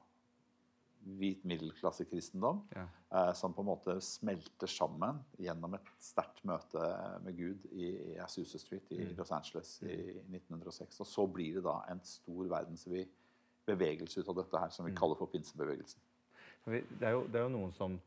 hvit 1.05 1.45
middelklassekristendom 1.45 2.63
ja. 2.75 2.85
eh, 3.11 3.33
som 3.37 3.55
på 3.55 3.63
en 3.63 3.69
måte 3.69 3.97
smelter 4.05 4.71
sammen 4.71 5.21
gjennom 5.41 5.77
et 5.77 5.91
sterkt 6.03 6.45
møte 6.49 6.87
med 7.25 7.37
Gud 7.39 7.67
i, 7.73 7.91
i 8.15 8.17
Azusa 8.23 8.61
Street 8.61 8.91
i 8.95 9.03
mm. 9.03 9.13
Los 9.19 9.33
Angeles 9.35 9.77
i 9.85 9.99
1906. 10.31 11.03
Og 11.05 11.11
så 11.11 11.27
blir 11.31 11.59
det 11.59 11.67
da 11.67 11.77
en 11.93 12.01
stor 12.09 12.49
verdensvid 12.57 13.13
bevegelse 13.69 14.21
ut 14.21 14.33
av 14.33 14.41
dette 14.41 14.65
her, 14.65 14.73
som 14.73 14.89
vi 14.89 14.93
mm. 14.95 14.99
kaller 14.99 15.21
for 15.21 15.33
pinsebevegelsen. 15.33 16.01
Det 16.65 16.81
er, 17.05 17.13
jo, 17.13 17.25
det 17.29 17.41
er 17.41 17.47
jo 17.47 17.53
noen 17.53 17.73
som 17.77 17.99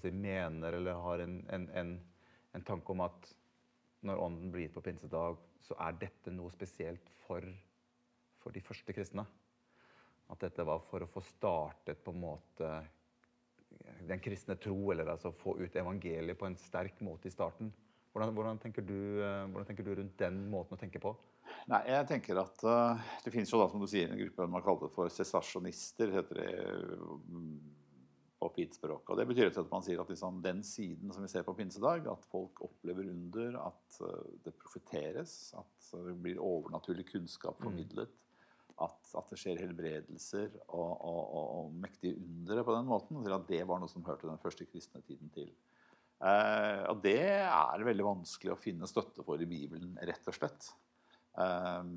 si, 0.00 0.10
mener 0.10 0.74
eller 0.74 1.02
har 1.06 1.22
en, 1.22 1.38
en, 1.54 1.66
en, 1.78 1.96
en, 2.56 2.66
tanke 2.66 2.94
om 2.94 3.04
at 3.06 3.32
når 4.06 4.22
Ånden 4.22 4.50
blir 4.54 4.66
gitt 4.66 4.74
på 4.74 4.82
pinsedag, 4.86 5.38
så 5.62 5.76
er 5.82 5.98
dette 6.00 6.34
noe 6.34 6.50
spesielt 6.54 7.10
for, 7.26 7.46
for 8.42 8.54
de 8.54 8.62
første 8.62 8.94
kristne. 8.94 9.26
At 10.32 10.42
dette 10.42 10.64
var 10.66 10.82
for 10.90 11.04
å 11.04 11.10
få 11.10 11.22
startet 11.22 12.02
på 12.02 12.14
en 12.14 12.22
måte 12.22 12.70
den 14.06 14.20
kristne 14.22 14.56
tro, 14.60 14.90
eller 14.92 15.12
altså 15.12 15.32
få 15.34 15.56
ut 15.60 15.76
evangeliet 15.76 16.38
på 16.38 16.48
en 16.48 16.58
sterk 16.58 17.00
måte 17.04 17.28
i 17.28 17.34
starten. 17.34 17.72
Hvordan, 18.12 18.34
hvordan, 18.34 18.58
tenker 18.58 18.84
du, 18.86 18.98
eh, 19.20 19.46
hvordan, 19.50 19.66
tenker 19.68 19.84
du, 19.84 19.94
rundt 19.98 20.18
den 20.18 20.38
måten 20.50 20.76
å 20.76 20.80
tenke 20.80 21.00
på? 21.02 21.12
Nei, 21.70 21.82
jeg 21.90 22.06
tenker 22.08 22.38
at 22.40 22.62
uh, 22.66 23.08
Det 23.24 23.30
finnes 23.34 23.50
jo 23.50 23.58
da, 23.60 23.66
som 23.70 23.82
du 23.82 23.86
sier, 23.90 24.08
en 24.10 24.18
gruppe 24.18 24.46
man 24.50 24.64
kaller 24.64 24.90
for 24.94 25.12
sesasjonister. 25.12 26.14
heter 26.14 26.40
det 26.40 26.54
mm, 27.28 27.58
på 28.40 28.50
pinspråket. 28.56 29.10
Og 29.12 29.20
Det 29.20 29.26
betyr 29.28 29.50
at 29.50 29.72
man 29.72 29.84
sier 29.84 30.00
at 30.00 30.10
liksom, 30.12 30.40
den 30.44 30.62
siden 30.66 31.12
som 31.12 31.26
vi 31.26 31.30
ser 31.32 31.44
på 31.46 31.54
pinsedag, 31.58 32.08
at 32.08 32.28
folk 32.32 32.62
opplever 32.64 33.10
under, 33.12 33.58
at 33.66 34.00
uh, 34.00 34.22
det 34.46 34.54
profeteres, 34.58 35.36
at 35.58 35.90
det 36.06 36.16
blir 36.22 36.40
overnaturlig 36.42 37.08
kunnskap 37.10 37.60
formidlet, 37.62 38.08
mm. 38.08 38.25
At, 38.84 38.98
at, 39.16 39.30
det 39.30 39.38
skjer 39.40 39.62
helbredelser 39.62 40.50
og, 40.66 40.90
og, 40.92 41.22
og, 41.22 41.46
og 41.60 41.76
mektige 41.80 42.18
undere 42.20 42.64
på 42.66 42.74
den 42.76 42.88
måten, 42.90 43.20
og 43.20 43.36
at 43.38 43.48
det 43.48 43.62
var 43.68 43.80
noe 43.80 43.90
som 43.90 44.04
hørte 44.04 44.28
den 44.28 44.42
første 44.42 44.66
kristne 44.68 45.00
tiden 45.06 45.32
til. 45.32 45.48
Eh, 46.16 46.82
og 46.90 47.00
det 47.04 47.18
er 47.20 47.86
veldig 47.88 48.06
vanskelig 48.06 48.54
å 48.54 48.60
finne 48.60 48.88
støtte 48.88 49.24
for 49.24 49.40
i 49.40 49.48
Bibelen, 49.48 49.96
rett 50.08 50.28
og 50.28 50.36
slett. 50.36 50.70
Eh, 51.40 51.90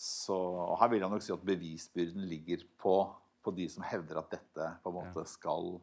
så 0.00 0.38
her 0.80 0.92
vil 0.92 1.04
jeg 1.04 1.12
nok 1.12 1.24
si 1.24 1.34
at 1.34 1.44
bevisbyrden 1.44 2.24
ligger 2.28 2.64
på, 2.80 2.96
på, 3.44 3.52
de 3.56 3.68
som 3.68 3.84
hevder 3.84 4.22
at 4.22 4.32
dette 4.32 4.68
på 4.80 4.92
en 4.92 4.96
måte 4.96 5.26
skal, 5.28 5.74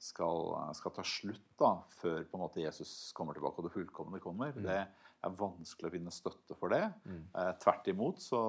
skal, 0.00 0.54
skal 0.78 0.94
ta 0.96 1.04
slutt 1.04 1.44
da, 1.60 1.74
før 2.00 2.24
på 2.24 2.38
en 2.38 2.44
måte 2.46 2.64
Jesus 2.64 3.12
kommer 3.16 3.36
tilbake 3.36 3.60
og 3.60 3.68
det 3.68 3.74
fullkomne 3.76 4.22
kommer. 4.24 4.56
Mm. 4.56 4.64
Det 4.64 4.80
er 5.20 5.36
vanskelig 5.36 5.88
å 5.88 5.92
finne 5.92 6.12
støtte 6.14 6.56
for 6.56 6.72
det. 6.72 6.84
Mm. 7.04 7.22
Eh, 7.36 7.52
tvert 7.60 7.88
imot 7.92 8.22
så, 8.24 8.40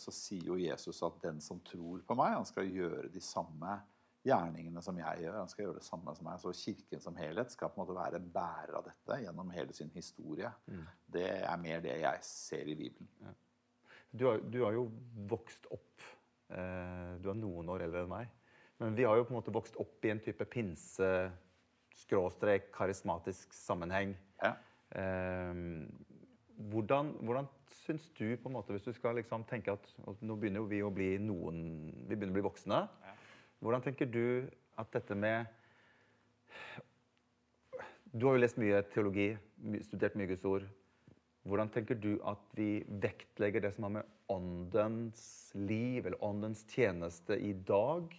så, 0.00 0.14
sier 0.14 0.50
jo 0.50 0.58
Jesus 0.60 1.02
at 1.06 1.20
den 1.24 1.42
som 1.44 1.60
tror 1.66 2.02
på 2.06 2.16
meg, 2.18 2.38
han 2.38 2.48
skal 2.48 2.70
gjøre 2.72 3.10
de 3.12 3.22
samme 3.24 3.78
gjerningene 4.26 4.82
som 4.84 4.98
jeg 4.98 5.24
gjør. 5.24 5.40
Han 5.40 5.50
skal 5.52 5.64
gjøre 5.66 5.80
det 5.80 5.86
samme 5.86 6.14
som 6.16 6.28
meg. 6.28 6.40
Så 6.42 6.54
Kirken 6.56 7.02
som 7.04 7.18
helhet 7.20 7.52
skal 7.54 7.72
på 7.72 7.78
en 7.78 7.84
måte 7.84 7.98
være 7.98 8.22
bærer 8.22 8.78
av 8.80 8.88
dette 8.88 9.20
gjennom 9.24 9.52
hele 9.54 9.76
sin 9.76 9.92
historie. 9.94 10.50
Mm. 10.68 10.86
Det 11.18 11.28
er 11.38 11.60
mer 11.62 11.84
det 11.84 11.98
jeg 12.02 12.24
ser 12.26 12.72
i 12.72 12.78
Bibelen. 12.78 13.10
Ja. 13.24 13.34
Du, 14.08 14.24
har, 14.24 14.40
du, 14.40 14.62
har, 14.64 14.72
jo 14.72 14.86
vokst 15.28 15.66
opp 15.68 16.04
eh, 16.48 17.10
Du 17.20 17.28
er 17.28 17.36
noen 17.36 17.68
år 17.74 17.84
eldre 17.84 18.06
enn 18.06 18.12
meg. 18.12 18.32
Men 18.80 18.96
vi 18.96 19.04
har 19.04 19.18
jo 19.18 19.26
på 19.26 19.34
en 19.34 19.40
måte 19.40 19.52
vokst 19.52 19.76
opp 19.82 20.06
i 20.06 20.12
en 20.14 20.22
type 20.22 20.46
pinse 20.48 21.10
skråstrek 21.98 22.70
karismatisk 22.72 23.52
sammenheng. 23.52 24.14
Ja. 24.40 24.54
Eh, 24.96 25.60
hvordan, 26.72 27.12
hvordan 27.20 27.48
syns 27.84 28.08
du, 28.18 28.36
på 28.36 28.48
en 28.48 28.56
måte, 28.56 28.72
hvis 28.72 28.86
du 28.86 28.92
skal 28.96 29.18
liksom 29.18 29.44
tenke 29.48 29.72
at 29.72 30.22
nå 30.24 30.36
begynner 30.36 30.64
vi 30.68 30.80
å 30.84 30.92
bli 30.92 31.14
noen, 31.22 31.60
vi 32.08 32.14
begynner 32.16 32.34
å 32.34 32.38
bli 32.40 32.48
voksne 32.48 32.82
ja. 32.88 33.14
Hvordan 33.58 33.82
tenker 33.82 34.06
du 34.06 34.46
at 34.78 34.92
dette 34.94 35.16
med 35.18 35.46
Du 38.12 38.28
har 38.28 38.36
jo 38.36 38.42
lest 38.42 38.58
mye 38.60 38.82
teologi, 38.92 39.32
studert 39.84 40.14
mye 40.16 40.30
Guds 40.30 40.46
ord. 40.48 40.68
Hvordan 41.48 41.70
tenker 41.72 41.98
du 41.98 42.14
at 42.28 42.40
vi 42.56 42.84
vektlegger 43.02 43.64
det 43.64 43.74
som 43.74 43.86
har 43.86 43.92
med 43.98 44.14
åndens 44.32 45.22
liv 45.56 46.06
eller 46.06 46.24
åndens 46.24 46.64
tjeneste 46.70 47.36
i 47.36 47.52
dag? 47.52 48.14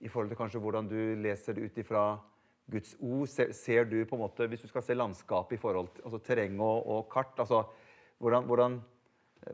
I 0.00 0.08
forhold 0.08 0.32
til 0.32 0.40
kanskje 0.40 0.60
hvordan 0.62 0.90
du 0.90 0.98
leser 1.22 1.56
det 1.56 1.68
ut 1.68 1.80
ifra 1.80 2.02
Guds 2.70 2.94
ord? 3.00 3.26
Ser, 3.32 3.52
ser, 3.56 3.88
du 3.88 3.98
på 4.04 4.16
en 4.16 4.24
måte, 4.26 4.46
Hvis 4.50 4.64
du 4.64 4.68
skal 4.68 4.84
se 4.84 4.96
landskapet 4.96 5.56
i 5.56 5.60
forhold 5.60 5.90
til 5.96 6.04
altså 6.04 6.22
terreng 6.24 6.60
og, 6.60 6.86
og 6.86 7.10
kart 7.12 7.38
altså 7.40 7.64
hvordan, 8.18 8.44
hvordan 8.48 8.80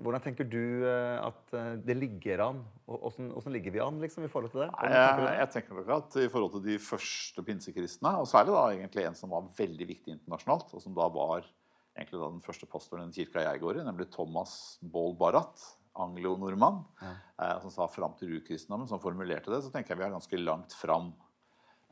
hvordan 0.02 0.22
tenker 0.24 0.46
du 0.48 0.86
eh, 0.88 1.18
at 1.20 1.54
eh, 1.54 1.74
det 1.84 1.96
ligger 1.98 2.42
an? 2.48 2.62
Hvordan, 2.88 3.52
ligger 3.52 3.74
vi 3.74 3.82
an 3.84 4.00
liksom, 4.02 4.24
i 4.24 4.30
forhold 4.32 4.50
til 4.52 4.64
det? 4.64 4.70
Jeg, 4.80 5.26
jeg, 5.38 5.50
tenker 5.52 5.78
nok 5.78 5.92
at 5.98 6.16
I 6.22 6.30
forhold 6.32 6.54
til 6.56 6.64
de 6.66 6.78
første 6.82 7.44
pinsekristne, 7.46 8.14
og 8.20 8.28
særlig 8.30 8.54
da 8.56 8.64
egentlig 8.72 9.04
en 9.04 9.18
som 9.18 9.34
var 9.34 9.50
veldig 9.58 9.88
viktig 9.92 10.16
internasjonalt, 10.16 10.72
og 10.74 10.82
som 10.82 10.96
da 10.96 11.08
var 11.12 11.46
egentlig 11.94 12.18
da 12.18 12.30
den 12.32 12.42
første 12.44 12.68
pastoren 12.70 13.04
i 13.04 13.10
den 13.10 13.16
kirka 13.16 13.44
jeg 13.44 13.62
går 13.62 13.78
i, 13.78 13.86
nemlig 13.86 14.08
Thomas 14.14 14.78
Baal 14.82 15.14
Barat, 15.20 15.68
anglo-nordmann, 16.00 16.80
ja. 17.04 17.12
eh, 17.44 17.54
som 17.62 17.76
sa 17.76 17.86
fram 17.90 18.16
til 18.18 18.34
urkristendommen, 18.40 18.88
som 18.90 19.02
formulerte 19.02 19.52
det, 19.52 19.62
så 19.62 19.70
tenker 19.70 19.94
jeg 19.94 20.02
vi 20.02 20.08
er 20.08 20.16
ganske 20.16 20.42
langt 20.42 20.74
fram. 20.74 21.12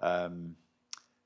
Um, 0.03 0.57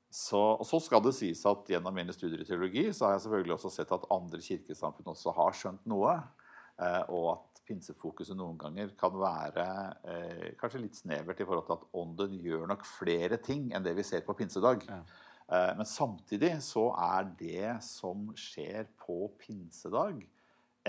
så, 0.09 0.39
og 0.55 0.63
så 0.67 0.79
skal 0.79 1.01
det 1.03 1.13
sies 1.17 1.41
at 1.49 1.67
Gjennom 1.67 1.95
mine 1.95 2.13
studier 2.15 2.41
i 2.41 2.47
teologi 2.47 2.85
så 2.95 3.07
har 3.07 3.17
jeg 3.17 3.25
selvfølgelig 3.25 3.57
også 3.57 3.71
sett 3.73 3.91
at 3.91 4.07
andre 4.13 4.39
kirkesamfunn 4.43 5.11
også 5.11 5.33
har 5.35 5.57
skjønt 5.57 5.87
noe. 5.91 6.15
Eh, 6.77 7.03
og 7.11 7.29
at 7.33 7.61
pinsefokuset 7.67 8.37
noen 8.37 8.57
ganger 8.61 8.93
kan 8.99 9.15
være 9.19 9.65
eh, 10.07 10.43
kanskje 10.59 10.83
litt 10.83 10.99
snevert 10.99 11.41
i 11.41 11.47
forhold 11.47 11.65
til 11.67 11.75
at 11.75 11.87
ånden 11.99 12.37
gjør 12.43 12.67
nok 12.71 12.85
flere 12.87 13.39
ting 13.43 13.71
enn 13.75 13.85
det 13.85 13.97
vi 13.97 14.05
ser 14.07 14.23
på 14.25 14.35
pinsedag. 14.37 14.85
Ja. 14.87 15.01
Eh, 15.47 15.71
men 15.79 15.89
samtidig 15.89 16.53
så 16.63 16.89
er 16.93 17.27
det 17.39 17.77
som 17.85 18.29
skjer 18.37 18.87
på 19.01 19.25
pinsedag, 19.41 20.21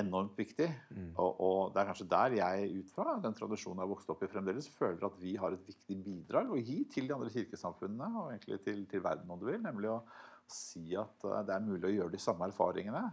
enormt 0.00 0.38
viktig. 0.38 0.68
Mm. 0.94 1.10
Og, 1.14 1.40
og, 1.44 1.60
det 1.74 1.82
er 1.82 1.90
kanskje 1.90 2.08
der 2.10 2.36
jeg 2.38 2.82
ut 2.82 2.92
fra 2.94 3.16
den 3.24 3.36
tradisjonen 3.36 3.82
jeg 3.82 3.86
har 3.86 3.92
vokst 3.92 4.12
opp 4.14 4.24
i 4.24 4.30
fremdeles, 4.30 4.70
føler 4.78 5.08
at 5.08 5.20
vi 5.20 5.36
har 5.40 5.54
et 5.54 5.68
viktig 5.68 5.98
bidrag 6.04 6.52
å 6.54 6.60
gi 6.60 6.80
til 6.92 7.08
de 7.08 7.16
andre 7.16 7.32
kirkesamfunnene 7.34 8.10
og 8.22 8.32
egentlig 8.34 8.60
til, 8.66 8.84
til 8.90 9.04
verden, 9.04 9.30
om 9.30 9.40
du 9.40 9.48
vil. 9.50 9.62
Nemlig 9.64 9.92
å 9.92 10.02
si 10.48 10.94
at 10.96 11.26
det 11.44 11.54
er 11.54 11.66
mulig 11.66 11.90
å 11.90 11.96
gjøre 11.96 12.14
de 12.14 12.22
samme 12.22 12.48
erfaringene 12.48 13.08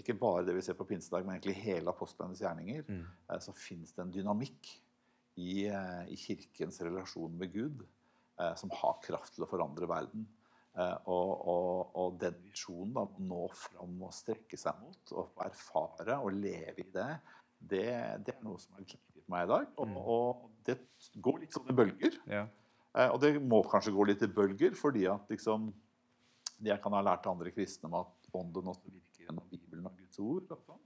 ikke 0.00 0.16
bare 0.18 0.44
det 0.46 0.54
vi 0.56 0.62
ser 0.66 0.76
på 0.78 0.86
pinsedag, 0.88 1.24
men 1.26 1.36
egentlig 1.36 1.60
hele 1.62 1.92
apostlenes 1.92 2.42
gjerninger, 2.42 2.86
mm. 2.88 3.04
Eh, 3.30 3.40
så 3.42 3.54
fins 3.56 3.94
det 3.94 4.02
en 4.02 4.14
dynamikk 4.14 4.70
i, 5.38 5.66
eh, 5.66 6.04
i, 6.10 6.16
kirkens 6.18 6.80
relasjon 6.82 7.36
med 7.38 7.52
Gud 7.54 7.84
eh, 7.84 8.54
som 8.58 8.72
har 8.74 8.98
kraft 9.04 9.36
til 9.36 9.46
å 9.46 9.50
forandre 9.50 9.88
verden. 9.90 10.26
Og, 10.74 11.32
og, 11.46 11.92
og 12.02 12.16
den 12.18 12.34
visjonen, 12.48 12.96
å 12.98 13.22
nå 13.22 13.44
fram 13.54 14.00
og 14.02 14.14
strekke 14.16 14.58
seg 14.58 14.80
mot, 14.82 15.12
og 15.14 15.44
erfare 15.44 16.16
og 16.18 16.34
leve 16.34 16.82
i 16.82 16.88
det, 16.96 17.10
det, 17.60 17.84
det 18.26 18.34
er 18.34 18.42
noe 18.42 18.58
som 18.58 18.74
har 18.74 18.82
viktig 18.82 19.22
for 19.22 19.34
meg 19.36 19.46
i 19.46 19.52
dag. 19.52 19.68
Og, 19.78 19.92
mm. 19.92 20.00
og 20.02 20.48
det 20.66 20.78
går 21.22 21.44
litt 21.44 21.54
sånn 21.54 21.70
i 21.70 21.76
bølger. 21.78 22.18
Ja. 22.26 22.44
Og 23.10 23.18
det 23.22 23.32
må 23.42 23.62
kanskje 23.66 23.94
gå 23.94 24.06
litt 24.06 24.22
i 24.22 24.30
bølger, 24.30 24.74
fordi 24.78 25.06
at 25.10 25.30
liksom, 25.30 25.70
jeg 26.62 26.78
kan 26.82 26.94
ha 26.94 27.02
lært 27.06 27.26
andre 27.30 27.50
kristne 27.54 27.90
om 27.90 28.00
at 28.02 28.28
ånden 28.34 28.70
også 28.70 28.90
virker 28.90 29.26
gjennom 29.26 29.46
Bibelen 29.50 29.88
og 29.88 29.96
Guds 29.98 30.20
ord. 30.22 30.52
Og 30.54 30.66
sånn. 30.66 30.82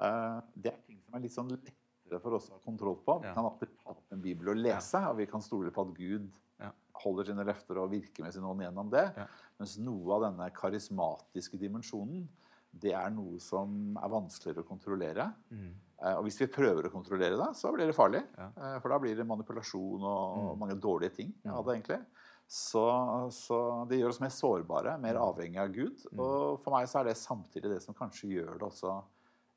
Eh, 0.00 0.36
det 0.54 0.72
er 0.72 0.84
ting 0.86 1.00
som 1.02 1.16
er 1.16 1.24
litt 1.24 1.34
sånn 1.34 1.50
lettere 1.54 2.20
for 2.22 2.38
oss 2.38 2.50
å 2.50 2.58
ha 2.58 2.62
kontroll 2.64 3.00
på. 3.06 3.18
Vi 3.24 3.32
kan 3.34 3.46
alltid 3.46 3.74
ta 3.80 3.94
opp 3.94 4.14
en 4.14 4.22
bibel 4.22 4.52
og 4.52 4.62
lese, 4.62 5.02
og 5.10 5.18
vi 5.20 5.26
kan 5.30 5.44
stole 5.44 5.74
på 5.74 5.86
at 5.86 5.92
Gud 5.98 6.30
holder 7.02 7.30
sine 7.30 7.46
løfter 7.48 7.80
og 7.80 7.92
virker 7.92 8.26
med 8.26 8.34
sin 8.34 8.46
ånd 8.46 8.64
gjennom 8.64 8.92
det. 8.92 9.06
Mens 9.60 9.78
noe 9.82 10.16
av 10.16 10.28
denne 10.28 10.50
karismatiske 10.56 11.60
dimensjonen 11.60 12.26
det 12.70 12.92
er 12.94 13.10
noe 13.12 13.38
som 13.42 13.96
er 13.98 14.12
vanskeligere 14.12 14.62
å 14.62 14.68
kontrollere. 14.68 15.26
Mm. 15.50 15.70
Eh, 16.00 16.16
og 16.16 16.26
hvis 16.26 16.38
vi 16.40 16.50
prøver 16.52 16.86
å 16.86 16.92
kontrollere 16.92 17.38
det, 17.38 17.48
så 17.58 17.72
blir 17.74 17.90
det 17.90 17.96
farlig. 17.96 18.22
Ja. 18.38 18.50
Eh, 18.54 18.76
for 18.82 18.94
da 18.94 18.98
blir 19.02 19.16
det 19.18 19.26
manipulasjon 19.28 20.04
og 20.06 20.36
mm. 20.36 20.60
mange 20.60 20.76
dårlige 20.80 21.16
ting 21.18 21.32
av 21.50 21.64
det, 21.66 21.80
egentlig. 21.80 22.00
Så, 22.50 22.84
så, 23.34 23.58
det 23.90 24.00
gjør 24.00 24.14
oss 24.14 24.22
mer 24.22 24.32
sårbare, 24.34 24.96
mer 25.02 25.18
mm. 25.18 25.24
avhengig 25.26 25.62
av 25.62 25.74
Gud. 25.74 26.06
Mm. 26.10 26.22
Og 26.22 26.62
for 26.62 26.74
meg 26.74 26.86
så 26.90 27.00
er 27.00 27.10
det 27.10 27.18
samtidig 27.18 27.74
det 27.74 27.82
som 27.84 27.96
kanskje 27.96 28.32
gjør 28.36 28.54
det 28.56 28.68
også 28.70 28.94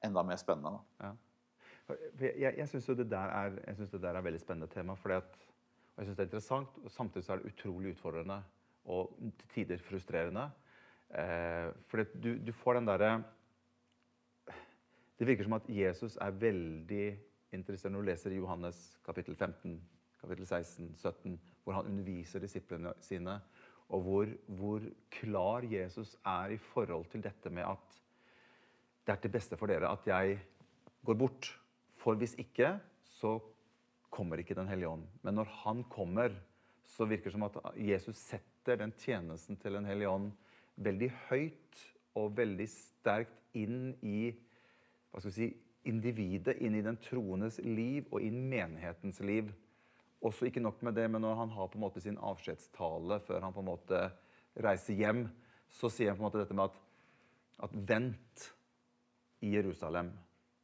enda 0.03 0.25
mer 0.27 0.41
spennende. 0.41 0.81
Ja. 1.01 1.13
Jeg, 2.19 2.53
jeg 2.57 2.67
syns 2.71 2.85
det, 2.95 3.09
der 3.11 3.31
er, 3.33 3.57
det 3.77 4.01
der 4.01 4.15
er 4.15 4.25
veldig 4.25 4.41
spennende 4.41 4.71
tema. 4.71 4.95
Fordi 4.99 5.19
at, 5.19 5.33
og 5.93 6.01
jeg 6.01 6.05
synes 6.07 6.17
det 6.17 6.23
er 6.23 6.29
interessant, 6.29 6.77
og 6.83 6.91
samtidig 6.91 7.25
så 7.25 7.33
er 7.33 7.41
det 7.41 7.51
utrolig 7.53 7.93
utfordrende 7.93 8.39
og 8.85 9.13
til 9.39 9.49
tider 9.53 9.77
frustrerende. 9.77 10.49
Eh, 11.13 11.69
for 11.87 12.03
du, 12.23 12.33
du 12.41 12.51
får 12.51 12.79
den 12.79 12.87
derre 12.87 13.23
Det 15.19 15.27
virker 15.27 15.45
som 15.45 15.53
at 15.53 15.67
Jesus 15.69 16.17
er 16.17 16.31
veldig 16.31 17.05
interessert 17.53 17.93
når 17.93 18.01
du 18.01 18.07
leser 18.07 18.33
Johannes 18.33 18.79
kapittel 19.05 19.35
15, 19.35 19.77
kapittel 20.19 20.47
16, 20.47 20.95
17 20.97 21.39
hvor 21.63 21.77
han 21.77 21.85
underviser 21.85 22.41
disiplene 22.43 22.91
sine, 22.99 23.37
og 23.89 24.01
hvor, 24.01 24.31
hvor, 24.47 24.81
klar 25.11 25.63
Jesus 25.69 26.15
er 26.25 26.55
i 26.55 26.57
forhold 26.57 27.05
til 27.11 27.23
dette 27.23 27.49
med 27.49 27.63
at 27.63 28.01
det 29.05 29.13
er 29.13 29.21
til 29.21 29.31
beste 29.31 29.57
for 29.59 29.69
dere 29.69 29.91
at 29.91 30.07
jeg 30.07 30.39
går 31.05 31.13
bort. 31.13 31.59
For 31.95 32.15
hvis 32.15 32.35
ikke, 32.39 32.79
så 33.03 33.37
kommer 34.13 34.41
ikke 34.41 34.57
Den 34.57 34.69
hellige 34.69 34.91
ånd. 34.93 35.07
Men 35.25 35.39
når 35.39 35.49
han 35.63 35.83
kommer, 35.89 36.35
så 36.85 37.07
virker 37.09 37.31
det 37.31 37.35
som 37.37 37.47
at 37.47 37.57
Jesus 37.79 38.19
setter 38.19 38.77
den 38.79 38.93
tjenesten 38.99 39.57
til 39.57 39.73
Den 39.79 39.89
hellige 39.89 40.11
ånd 40.11 40.31
veldig 40.75 41.09
høyt 41.29 41.81
og 42.17 42.35
veldig 42.37 42.67
sterkt 42.69 43.57
inn 43.57 43.93
i 44.01 44.31
hva 45.11 45.21
skal 45.21 45.29
vi 45.29 45.35
si, 45.35 45.49
individet, 45.89 46.55
inn 46.63 46.77
i 46.77 46.85
den 46.85 46.97
troendes 47.03 47.59
liv 47.61 48.07
og 48.09 48.23
inn 48.23 48.39
menighetens 48.49 49.19
liv. 49.25 49.51
Også 50.23 50.47
ikke 50.47 50.63
nok 50.63 50.81
med 50.85 50.95
det, 50.97 51.09
men 51.11 51.21
når 51.21 51.35
han 51.41 51.53
har 51.53 51.69
på 51.69 51.77
en 51.77 51.83
måte 51.83 52.01
sin 52.01 52.17
avskjedstale 52.17 53.19
før 53.27 53.43
han 53.43 53.53
på 53.53 53.61
en 53.61 53.69
måte 53.69 54.03
reiser 54.63 54.97
hjem, 54.97 55.25
så 55.73 55.89
sier 55.91 56.13
han 56.13 56.17
på 56.17 56.23
en 56.23 56.29
måte 56.29 56.41
dette 56.41 56.57
med 56.57 56.71
at, 56.71 56.79
at 57.67 57.75
vent 57.89 58.47
i 59.43 59.51
Jerusalem. 59.57 60.13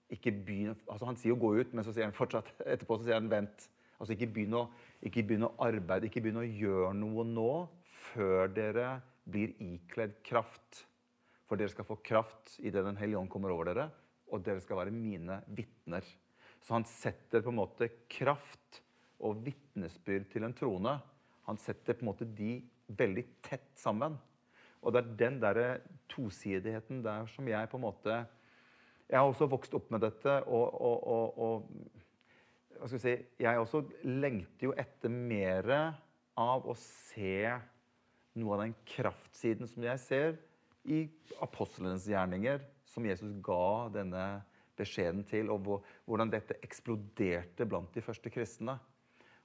Ikke 0.09 0.31
begynn 0.33 0.77
altså 0.89 1.05
Han 1.05 1.17
sier 1.19 1.33
jo 1.33 1.39
'gå 1.39 1.51
ut', 1.59 1.73
men 1.73 1.83
så 1.85 1.93
sier 1.93 2.07
han 2.07 2.15
fortsatt 2.15 2.49
etterpå 2.73 2.97
så 2.97 3.05
sier 3.05 3.19
han 3.19 3.29
'vent'. 3.29 3.69
Altså 3.99 4.15
Ikke 4.15 4.31
begynn 4.33 4.55
å, 4.55 4.67
ikke 5.03 5.25
å 5.45 5.53
arbeide, 5.59 6.07
ikke 6.07 6.21
begynn 6.21 6.41
å 6.41 6.47
gjøre 6.47 6.93
noe 6.95 7.25
nå 7.27 7.51
før 8.13 8.47
dere 8.47 9.01
blir 9.29 9.53
ikledd 9.59 10.15
kraft. 10.23 10.85
For 11.47 11.59
dere 11.59 11.73
skal 11.73 11.87
få 11.87 11.99
kraft 12.05 12.59
idet 12.59 12.85
Den 12.85 12.97
hellige 12.97 13.19
ånd 13.19 13.29
kommer 13.29 13.51
over 13.51 13.65
dere, 13.69 13.89
og 14.31 14.43
dere 14.45 14.61
skal 14.61 14.77
være 14.77 14.93
mine 14.93 15.41
vitner. 15.47 16.05
Så 16.61 16.75
han 16.75 16.85
setter 16.85 17.41
på 17.41 17.49
en 17.49 17.59
måte 17.59 17.89
kraft 18.11 18.81
og 19.19 19.41
vitnesbyrd 19.43 20.29
til 20.31 20.45
en 20.47 20.55
trone. 20.55 20.95
Han 21.47 21.57
setter 21.57 21.97
på 21.97 22.05
en 22.05 22.11
måte 22.11 22.27
de 22.37 22.59
veldig 22.87 23.25
tett 23.45 23.71
sammen. 23.79 24.17
Og 24.79 24.93
det 24.93 25.01
er 25.01 25.15
den 25.19 25.39
der 25.41 25.61
tosidigheten 26.11 27.01
der 27.03 27.27
som 27.33 27.47
jeg 27.47 27.69
på 27.71 27.79
en 27.79 27.83
måte 27.83 28.19
Jeg 29.09 29.17
har 29.17 29.25
også 29.25 29.47
vokst 29.49 29.73
opp 29.73 29.89
med 29.89 30.03
dette, 30.05 30.35
og, 30.45 30.75
og, 30.85 31.07
og, 31.09 31.39
og 31.41 32.77
hva 32.79 32.87
skal 32.87 32.99
jeg 32.99 33.03
si, 33.03 33.13
jeg 33.43 33.59
også 33.59 33.81
lengter 34.05 34.69
jo 34.69 34.75
etter 34.77 35.11
mer 35.11 35.71
av 36.39 36.67
å 36.69 36.75
se 36.79 37.49
noe 38.39 38.55
av 38.55 38.61
den 38.63 38.75
kraftsiden 38.87 39.67
som 39.67 39.83
jeg 39.83 40.03
ser 40.03 40.37
i 40.87 41.01
apostlenes 41.43 42.05
gjerninger, 42.07 42.61
som 42.87 43.07
Jesus 43.07 43.33
ga 43.43 43.89
denne 43.93 44.27
beskjeden 44.79 45.25
til, 45.27 45.49
og 45.51 45.81
hvordan 46.07 46.31
dette 46.31 46.59
eksploderte 46.63 47.67
blant 47.67 47.91
de 47.97 48.05
første 48.05 48.31
kristne. 48.31 48.77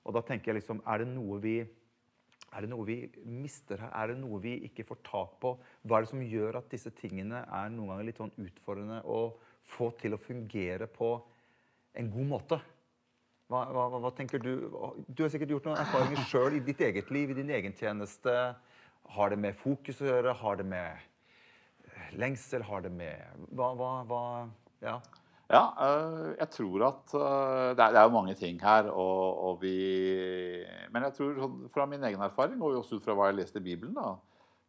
Og 0.05 0.15
da 0.15 0.23
tenker 0.23 0.53
jeg 0.53 0.61
liksom, 0.61 0.85
er 0.87 1.03
det 1.03 1.09
noe 1.11 1.41
vi 1.43 1.57
er 2.55 2.63
det 2.63 2.71
noe 2.71 2.85
vi 2.87 3.01
mister 3.27 3.81
her? 3.83 3.91
Er 3.99 4.13
det 4.13 4.21
noe 4.21 4.39
vi 4.39 4.53
ikke 4.69 4.85
får 4.87 5.01
tak 5.03 5.33
på? 5.43 5.57
Hva 5.83 5.99
er 5.99 6.05
det 6.05 6.11
som 6.13 6.23
gjør 6.23 6.61
at 6.61 6.69
disse 6.71 6.93
tingene 6.95 7.41
er 7.43 7.73
noen 7.75 7.91
ganger 7.91 8.07
litt 8.07 8.21
sånn 8.21 8.31
utfordrende 8.39 9.01
å 9.11 9.19
få 9.71 9.91
til 10.01 10.17
å 10.17 10.21
fungere 10.21 10.89
på 10.91 11.17
en 11.95 12.11
god 12.13 12.31
måte? 12.31 12.61
Hva, 13.53 13.65
hva, 13.71 13.89
hva 14.01 14.11
tenker 14.17 14.41
Du 14.41 14.55
Du 15.07 15.23
har 15.23 15.33
sikkert 15.33 15.53
gjort 15.53 15.67
noen 15.69 15.83
erfaringer 15.83 16.25
sjøl 16.31 16.57
i 16.59 16.63
ditt 16.65 16.81
eget 16.81 17.11
liv, 17.13 17.31
i 17.31 17.39
din 17.39 17.53
egen 17.53 17.77
tjeneste. 17.77 18.55
Har 19.17 19.31
det 19.31 19.39
med 19.41 19.59
fokus 19.61 20.01
å 20.01 20.09
gjøre? 20.09 20.33
Har 20.41 20.57
det 20.61 20.65
med 20.69 22.17
lengsel? 22.19 22.65
Har 22.65 22.87
det 22.87 22.93
med 22.95 23.45
Hva, 23.53 23.75
hva, 23.79 23.93
hva 24.09 24.23
Ja. 24.85 24.99
Ja, 25.53 25.75
eh, 25.77 26.31
jeg 26.39 26.49
tror 26.55 26.87
at 26.87 27.13
eh, 27.19 27.71
Det 27.77 27.85
er, 27.85 28.03
jo 28.07 28.15
mange 28.15 28.35
ting 28.35 28.61
her. 28.63 28.89
Og, 28.91 29.43
og 29.49 29.59
vi, 29.63 29.75
men 30.91 31.05
jeg 31.09 31.17
tror 31.19 31.43
sånn, 31.43 31.59
fra 31.75 31.87
min 31.91 32.05
egen 32.09 32.23
erfaring, 32.25 32.63
og 32.63 32.81
også 32.81 32.99
ut 32.99 33.05
fra 33.05 33.17
hva 33.19 33.29
jeg 33.29 33.43
leste 33.43 33.61
i 33.61 33.67
Bibelen, 33.67 33.95
da, 33.99 34.15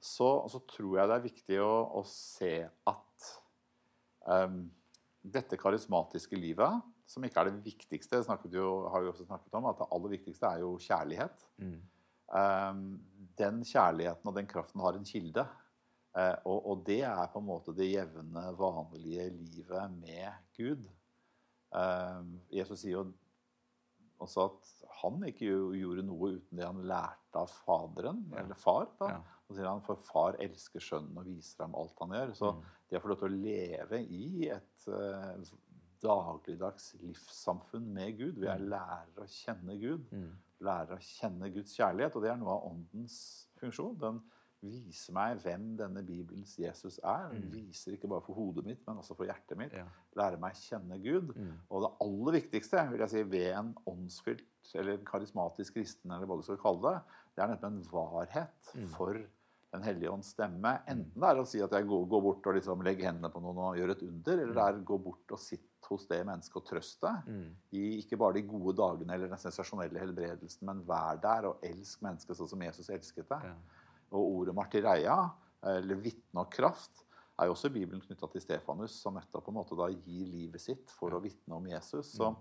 så, 0.04 0.46
så, 0.52 0.60
tror 0.70 1.00
jeg 1.00 1.10
det 1.10 1.16
er 1.16 1.24
viktig 1.30 1.62
å, 1.64 1.74
å 1.98 2.04
se 2.10 2.58
at 2.92 3.30
um, 4.28 4.66
dette 5.34 5.58
karismatiske 5.60 6.38
livet, 6.38 6.86
som 7.10 7.26
ikke 7.26 7.42
er 7.42 7.52
det 7.52 7.66
viktigste, 7.66 8.22
jo, 8.54 8.70
har 8.92 9.04
vi 9.04 9.12
også 9.12 9.28
snakket 9.28 9.58
om, 9.58 9.68
at 9.70 9.82
det 9.82 9.90
aller 9.98 10.14
viktigste 10.16 10.50
er 10.50 10.64
jo 10.64 10.72
kjærlighet. 10.82 11.46
Mm. 11.62 11.78
Um, 12.26 12.86
den 13.38 13.62
kjærligheten 13.68 14.32
og 14.32 14.36
den 14.38 14.48
kraften 14.50 14.82
har 14.82 14.98
en 14.98 15.06
kilde. 15.06 15.46
Uh, 16.16 16.38
og, 16.48 16.60
og, 16.72 16.84
det 16.88 17.02
er 17.04 17.28
på 17.34 17.42
en 17.42 17.50
måte 17.50 17.76
det 17.76 17.92
jevne, 17.92 18.46
vanlige 18.58 19.28
livet 19.36 20.00
med 20.00 20.42
Gud. 20.58 20.88
Um, 21.76 22.40
Jesus 22.54 22.86
sier 22.86 22.96
jo 22.96 23.06
også 24.24 24.48
at 24.48 24.74
han 25.02 25.20
ikke 25.28 25.50
gjorde 25.76 26.06
noe 26.08 26.36
uten 26.38 26.60
det 26.60 26.66
han 26.66 26.86
lærte 26.88 27.42
av 27.42 27.52
Faderen, 27.52 28.24
ja. 28.32 28.42
eller 28.42 28.58
far. 28.58 28.88
da. 29.00 29.12
Ja. 29.18 29.42
Så 29.46 29.58
sier 29.58 29.68
han, 29.70 29.84
For 29.86 30.02
far 30.02 30.40
elsker 30.42 30.82
sønnen 30.82 31.18
og 31.20 31.28
viser 31.28 31.66
ham 31.66 31.76
alt 31.78 32.00
han 32.02 32.16
gjør. 32.16 32.32
Så 32.38 32.52
mm. 32.56 32.62
Det 32.96 33.02
å 33.02 33.04
få 33.04 33.12
lov 33.12 33.22
til 33.22 33.28
å 33.28 33.40
leve 33.44 34.00
i 34.02 34.48
et 34.56 34.88
uh, 34.88 35.56
dagligdags 36.04 36.94
livssamfunn 37.02 37.90
med 37.96 38.16
Gud, 38.22 38.40
Vi 38.40 38.48
er 38.52 38.64
lærere 38.64 39.26
å 39.26 39.32
kjenne 39.32 39.76
Gud, 39.82 40.08
mm. 40.12 40.32
lærer 40.64 40.96
å 40.96 41.04
kjenne 41.04 41.52
Guds 41.52 41.76
kjærlighet, 41.76 42.16
og 42.16 42.24
det 42.24 42.32
er 42.32 42.40
noe 42.40 42.56
av 42.56 42.72
åndens 42.72 43.18
funksjon. 43.60 44.00
den 44.00 44.24
viser 44.66 45.14
meg 45.14 45.42
hvem 45.44 45.66
denne 45.78 46.02
Bibelens 46.06 46.56
Jesus 46.58 46.98
er. 47.04 47.30
Mm. 47.34 47.50
Viser 47.54 47.96
ikke 47.96 48.10
bare 48.10 48.24
for 48.26 48.38
hodet 48.38 48.66
mitt, 48.66 48.82
men 48.88 49.02
også 49.02 49.18
for 49.18 49.30
hjertet 49.30 49.60
mitt. 49.60 49.76
Ja. 49.76 49.86
Lære 50.18 50.40
meg 50.42 50.56
å 50.56 50.62
kjenne 50.62 51.00
Gud. 51.04 51.34
Mm. 51.36 51.54
Og 51.70 51.86
det 51.86 51.92
aller 52.08 52.38
viktigste 52.40 52.86
vil 52.92 53.06
jeg 53.06 53.14
si, 53.14 53.24
ved 53.36 53.52
en 53.60 53.74
åndsfylt 53.92 54.74
eller 54.80 55.04
karismatisk 55.06 55.78
kristen, 55.78 56.12
eller 56.12 56.30
hva 56.30 56.40
du 56.40 56.46
skal 56.48 56.62
kalle 56.62 56.96
det, 56.96 57.22
det 57.36 57.44
er 57.44 57.52
nettopp 57.52 57.70
en 57.70 57.82
varhet 57.92 58.72
mm. 58.74 58.88
for 58.96 59.20
Den 59.76 59.86
hellige 59.86 60.12
ånds 60.12 60.34
stemme. 60.34 60.74
Mm. 60.82 60.92
Enten 60.94 61.24
det 61.24 61.30
er 61.30 61.40
å 61.42 61.48
si 61.50 61.62
at 61.64 61.74
jeg 61.76 61.88
går, 61.90 62.04
går 62.12 62.26
bort 62.26 62.50
og 62.50 62.58
liksom 62.58 62.84
legger 62.86 63.12
hendene 63.12 63.32
på 63.34 63.44
noen 63.44 63.62
og 63.68 63.80
gjør 63.80 63.96
et 63.96 64.04
under, 64.08 64.42
eller 64.42 64.58
det 64.58 64.66
er 64.66 64.80
å 64.80 64.86
gå 64.92 65.00
bort 65.08 65.36
og 65.36 65.42
sitte 65.42 65.90
hos 65.90 66.08
det 66.10 66.22
mennesket 66.26 66.60
og 66.62 66.68
trøste. 66.68 67.12
Mm. 67.30 67.48
I 67.78 67.86
ikke 68.02 68.20
bare 68.22 68.40
de 68.40 68.46
gode 68.50 68.76
dagene 68.80 69.18
eller 69.18 69.32
den 69.32 69.42
sensasjonelle 69.42 70.02
helbredelsen, 70.02 70.66
men 70.68 70.84
vær 70.88 71.20
der 71.22 71.50
og 71.52 71.66
elsk 71.66 72.06
mennesket 72.06 72.40
sånn 72.40 72.54
som 72.56 72.64
Jesus 72.66 72.92
elsket. 72.94 73.36
Ja. 73.36 73.56
Og 74.16 74.22
ordet 74.40 74.56
martyreia, 74.58 75.18
eller 75.66 76.00
vitne 76.02 76.46
og 76.46 76.52
kraft, 76.54 77.06
er 77.36 77.50
jo 77.50 77.56
også 77.56 77.70
i 77.70 77.76
Bibelen 77.76 78.04
knytta 78.04 78.30
til 78.32 78.44
Stefanus, 78.44 78.96
som 79.02 79.18
nettopp 79.18 79.48
på 79.48 79.52
en 79.52 79.58
måte 79.58 79.78
da 79.78 79.90
gir 79.92 80.30
livet 80.30 80.62
sitt 80.64 80.94
for 80.96 81.16
å 81.16 81.22
vitne 81.24 81.58
om 81.58 81.66
Jesus. 81.68 82.14
Så 82.16 82.32
mm. 82.32 82.38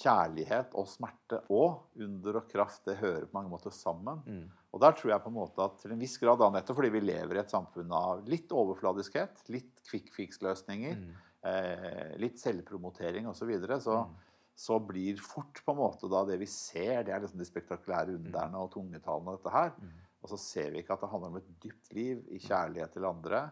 kjærlighet 0.00 0.76
og 0.78 0.88
smerte 0.88 1.42
og 1.52 2.00
under 2.00 2.40
og 2.40 2.48
kraft, 2.50 2.84
det 2.88 2.98
hører 3.02 3.28
på 3.28 3.36
mange 3.36 3.52
måter 3.52 3.74
sammen. 3.74 4.22
Mm. 4.24 4.46
Og 4.74 4.82
der 4.82 4.94
tror 4.96 5.14
jeg 5.14 5.24
på 5.24 5.30
en 5.32 5.38
måte 5.38 5.64
at 5.64 5.78
til 5.80 5.94
en 5.94 6.00
viss 6.00 6.18
grad, 6.20 6.38
da, 6.40 6.50
nettopp 6.52 6.76
fordi 6.80 6.92
vi 6.92 7.00
lever 7.06 7.38
i 7.38 7.40
et 7.40 7.52
samfunn 7.52 7.92
av 7.96 8.26
litt 8.28 8.52
overfladiskhet, 8.52 9.46
litt 9.54 9.80
quick 9.88 10.10
fix-løsninger, 10.12 10.98
mm. 11.00 11.14
eh, 11.48 12.10
litt 12.20 12.40
selvpromotering 12.42 13.30
osv., 13.30 13.40
så, 13.40 13.48
videre, 13.48 13.80
så 13.84 14.02
mm 14.04 14.16
så 14.58 14.74
blir 14.82 15.20
fort 15.22 15.60
på 15.62 15.70
en 15.70 15.78
måte 15.78 16.08
da 16.10 16.24
det 16.26 16.40
vi 16.40 16.46
ser, 16.50 17.04
det 17.06 17.12
er 17.14 17.22
liksom 17.22 17.38
de 17.38 17.46
spektakulære 17.46 18.16
underne 18.16 18.58
og 18.58 18.72
tungetallene. 18.72 19.36
dette 19.36 19.52
her. 19.54 19.70
Mm. 19.78 19.92
Og 20.18 20.32
så 20.32 20.38
ser 20.42 20.72
vi 20.74 20.80
ikke 20.82 20.96
at 20.96 21.04
det 21.04 21.10
handler 21.12 21.30
om 21.30 21.38
et 21.38 21.52
dypt 21.62 21.92
liv 21.94 22.24
i 22.34 22.40
kjærlighet 22.42 22.90
til 22.96 23.06
andre. 23.06 23.44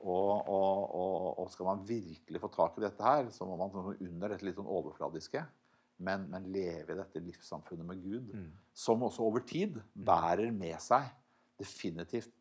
Og, 0.00 0.48
og, 0.48 0.94
og, 0.96 1.26
og 1.42 1.50
skal 1.52 1.68
man 1.68 1.84
virkelig 1.84 2.40
få 2.40 2.48
tak 2.54 2.78
i 2.80 2.84
dette 2.86 3.04
her, 3.04 3.28
så 3.32 3.44
må 3.48 3.58
man 3.60 3.74
sånn 3.74 4.00
under 4.08 4.32
dette 4.32 4.48
litt 4.48 4.56
sånn 4.56 4.72
overfladiske. 4.78 5.44
Men, 6.02 6.26
men 6.30 6.48
leve 6.50 6.90
i 6.90 6.98
dette 6.98 7.20
livssamfunnet 7.22 7.86
med 7.86 8.00
Gud, 8.02 8.32
mm. 8.34 8.48
som 8.74 9.02
også 9.06 9.22
over 9.22 9.44
tid 9.46 9.76
bærer 9.94 10.50
med 10.52 10.74
seg 10.82 11.06
definitivt 11.60 12.32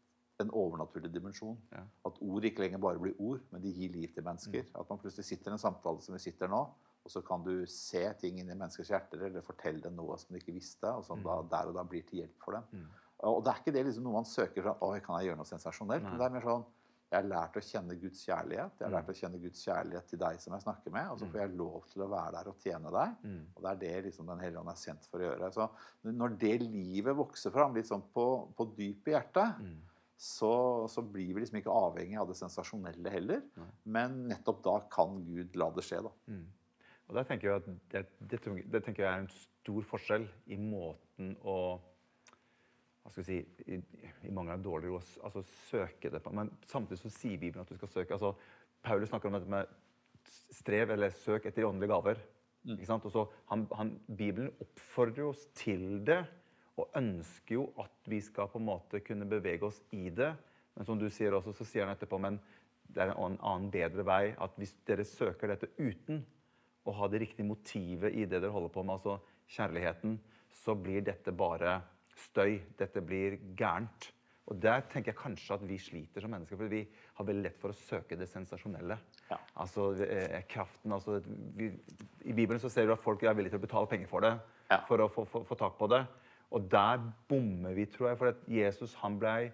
en 0.41 0.49
overnaturlig 0.57 1.11
dimensjon. 1.13 1.59
Ja. 1.71 1.83
At 2.09 2.17
ord 2.25 2.47
ikke 2.47 2.63
lenger 2.63 2.81
bare 2.81 3.01
blir 3.01 3.19
ord, 3.21 3.43
men 3.53 3.61
de 3.61 3.73
gir 3.75 3.93
liv 3.93 4.09
til 4.15 4.25
mennesker. 4.25 4.65
Mm. 4.65 4.79
At 4.81 4.89
man 4.89 5.01
plutselig 5.03 5.27
sitter 5.27 5.51
i 5.51 5.55
en 5.57 5.61
samtale 5.61 6.01
som 6.01 6.17
vi 6.17 6.23
sitter 6.23 6.49
nå, 6.51 6.63
og 7.03 7.11
så 7.11 7.21
kan 7.25 7.43
du 7.43 7.65
se 7.69 8.03
ting 8.21 8.39
inn 8.39 8.49
i 8.49 8.55
menneskers 8.55 8.93
hjerter 8.93 9.25
eller 9.27 9.43
fortelle 9.45 9.83
dem 9.83 9.97
noe 9.99 10.15
som 10.19 10.33
de 10.33 10.39
ikke 10.41 10.55
visste, 10.55 10.89
og 10.89 11.03
som 11.05 11.19
mm. 11.19 11.25
da, 11.27 11.39
der 11.53 11.71
og 11.71 11.77
da 11.77 11.83
blir 11.87 12.05
til 12.07 12.23
hjelp 12.23 12.45
for 12.45 12.57
dem. 12.57 12.69
Mm. 12.71 13.01
Og 13.29 13.43
det 13.43 13.51
er 13.51 13.59
ikke 13.61 13.75
det 13.75 13.83
liksom 13.87 14.07
noe 14.07 14.17
man 14.17 14.27
søker 14.27 14.65
fra 14.65 14.73
Oi, 14.83 14.97
kan 15.03 15.19
jeg 15.19 15.29
gjøre 15.29 15.39
noe 15.39 15.47
sensasjonelt? 15.47 16.07
Men 16.07 16.19
det 16.19 16.25
er 16.25 16.33
mer 16.33 16.47
sånn 16.47 16.65
Jeg 17.13 17.21
har 17.21 17.29
lært 17.29 17.57
å 17.59 17.61
kjenne 17.61 17.95
Guds 18.01 18.23
kjærlighet. 18.25 18.79
Jeg 18.79 18.87
har 18.87 18.93
lært 18.95 19.09
å 19.11 19.13
kjenne 19.13 19.39
Guds 19.43 19.59
kjærlighet 19.67 20.07
til 20.09 20.19
deg 20.23 20.39
som 20.41 20.55
jeg 20.55 20.63
snakker 20.63 20.93
med. 20.95 21.11
Og 21.13 21.19
så 21.21 21.27
får 21.29 21.41
jeg 21.43 21.57
lov 21.59 21.83
til 21.91 22.01
å 22.01 22.07
være 22.09 22.31
der 22.33 22.49
og 22.49 22.63
tjene 22.65 22.93
deg. 22.95 23.11
Mm. 23.21 23.43
Og 23.53 23.59
det 23.61 23.69
er 23.69 23.81
det 23.83 23.91
liksom 24.07 24.31
Den 24.31 24.41
hellige 24.41 24.63
ånd 24.63 24.71
er 24.73 24.79
sendt 24.81 25.05
for 25.11 25.21
å 25.21 25.27
gjøre. 25.27 25.49
Så 25.53 25.67
når 26.09 26.37
det 26.41 26.55
livet 26.63 27.19
vokser 27.19 27.53
fram 27.53 27.77
litt 27.77 27.91
sånn 27.91 28.01
på, 28.15 28.25
på 28.57 28.67
dyp 28.79 29.11
i 29.11 29.13
hjertet, 29.13 29.61
mm. 29.61 29.77
så, 30.17 30.51
så, 30.89 31.05
blir 31.05 31.37
vi 31.37 31.45
liksom 31.45 31.61
ikke 31.61 31.77
avhengig 31.83 32.17
av 32.23 32.33
det 32.33 32.39
sensasjonelle 32.41 33.13
heller. 33.13 33.45
Mm. 33.53 33.71
Men 33.99 34.19
nettopp 34.33 34.65
da 34.65 34.75
kan 34.97 35.21
Gud 35.29 35.61
la 35.61 35.69
det 35.77 35.85
skje, 35.85 36.01
da. 36.09 36.15
Mm. 36.33 36.43
Og 37.11 37.17
der 37.19 37.29
tenker 37.29 37.51
jeg 37.51 37.61
at 37.61 37.71
det, 37.93 38.05
det, 38.25 38.43
det 38.73 38.81
tenker 38.81 39.05
jeg 39.05 39.11
er 39.11 39.25
en 39.27 39.33
stor 39.37 39.85
forskjell 39.93 40.25
i 40.49 40.57
måten 40.57 41.35
å 41.45 41.57
hva 43.03 43.11
skal 43.11 43.23
vi 43.23 43.27
si, 43.27 43.63
i, 43.67 43.79
i 44.29 44.33
mange 44.33 44.53
er 44.53 44.61
dårligere 44.63 44.95
å 44.95 45.27
altså, 45.27 45.43
søke 45.67 46.11
det 46.11 46.21
på. 46.23 46.31
Men 46.35 46.51
samtidig 46.71 47.01
så 47.01 47.11
sier 47.11 47.39
Bibelen 47.39 47.65
at 47.65 47.71
du 47.71 47.75
skal 47.75 47.91
søke. 47.91 48.15
altså 48.15 48.31
Paulus 48.83 49.11
snakker 49.11 49.29
om 49.29 49.35
dette 49.35 49.51
med 49.51 49.73
strev 50.55 50.93
eller 50.95 51.11
søk 51.15 51.49
etter 51.49 51.67
åndelige 51.67 51.91
gaver. 51.91 52.21
Mm. 52.63 52.77
ikke 52.77 52.87
sant? 52.87 53.05
Og 53.09 53.11
så 53.11 53.25
han, 53.51 53.67
han, 53.75 53.91
Bibelen 54.07 54.53
oppfordrer 54.63 55.27
oss 55.27 55.43
til 55.57 55.99
det 56.07 56.21
og 56.79 56.95
ønsker 56.97 57.57
jo 57.57 57.67
at 57.83 58.09
vi 58.09 58.21
skal 58.23 58.47
på 58.49 58.61
en 58.61 58.69
måte 58.71 59.03
kunne 59.05 59.27
bevege 59.29 59.67
oss 59.67 59.81
i 59.93 60.07
det. 60.09 60.31
Men 60.73 60.87
som 60.87 60.99
du 60.99 61.09
sier 61.11 61.35
også, 61.35 61.53
så 61.53 61.67
sier 61.67 61.85
han 61.85 61.93
etterpå 61.93 62.17
men 62.23 62.39
det 62.93 63.03
er 63.03 63.11
en 63.13 63.37
annen, 63.37 63.69
bedre 63.73 64.05
vei. 64.07 64.33
At 64.41 64.55
hvis 64.57 64.73
dere 64.87 65.05
søker 65.07 65.51
dette 65.51 65.73
uten 65.77 66.23
å 66.87 66.95
ha 66.97 67.07
det 67.11 67.21
riktige 67.23 67.47
motivet 67.47 68.15
i 68.15 68.25
det 68.25 68.39
dere 68.39 68.53
holder 68.53 68.73
på 68.73 68.83
med, 68.83 68.95
altså 68.95 69.19
kjærligheten, 69.53 70.17
så 70.63 70.75
blir 70.77 71.03
dette 71.05 71.33
bare 71.35 71.81
støy. 72.19 72.59
Dette 72.79 73.01
blir 73.03 73.39
gærent. 73.57 74.11
Og 74.51 74.57
der 74.59 74.83
tenker 74.91 75.13
jeg 75.13 75.19
kanskje 75.21 75.55
at 75.55 75.61
vi 75.67 75.77
sliter 75.79 76.23
som 76.23 76.33
mennesker, 76.33 76.59
for 76.59 76.71
vi 76.71 76.81
har 77.15 77.27
veldig 77.27 77.45
lett 77.45 77.59
for 77.61 77.71
å 77.71 77.77
søke 77.79 78.17
det 78.19 78.27
sensasjonelle. 78.27 78.97
Ja. 79.29 79.37
Altså 79.63 79.93
eh, 80.03 80.41
kraften 80.51 80.91
altså, 80.91 81.21
vi, 81.55 81.69
I 82.27 82.35
Bibelen 82.35 82.59
så 82.59 82.71
ser 82.71 82.89
du 82.89 82.95
at 82.95 83.03
folk 83.03 83.23
er 83.23 83.37
villige 83.37 83.55
til 83.55 83.61
å 83.61 83.63
betale 83.63 83.87
penger 83.91 84.11
for 84.11 84.25
det. 84.25 84.33
Ja. 84.67 84.81
For 84.89 84.99
å 84.99 85.07
få, 85.11 85.23
få, 85.29 85.45
få, 85.47 85.57
tak 85.59 85.77
på 85.79 85.87
det. 85.93 86.01
Og 86.53 86.67
der 86.71 86.99
bommer 87.31 87.77
vi, 87.77 87.87
tror 87.89 88.11
jeg. 88.11 88.19
For 88.19 88.33
at 88.33 88.43
Jesus 88.51 88.97
han 88.99 89.15
ble, 89.21 89.53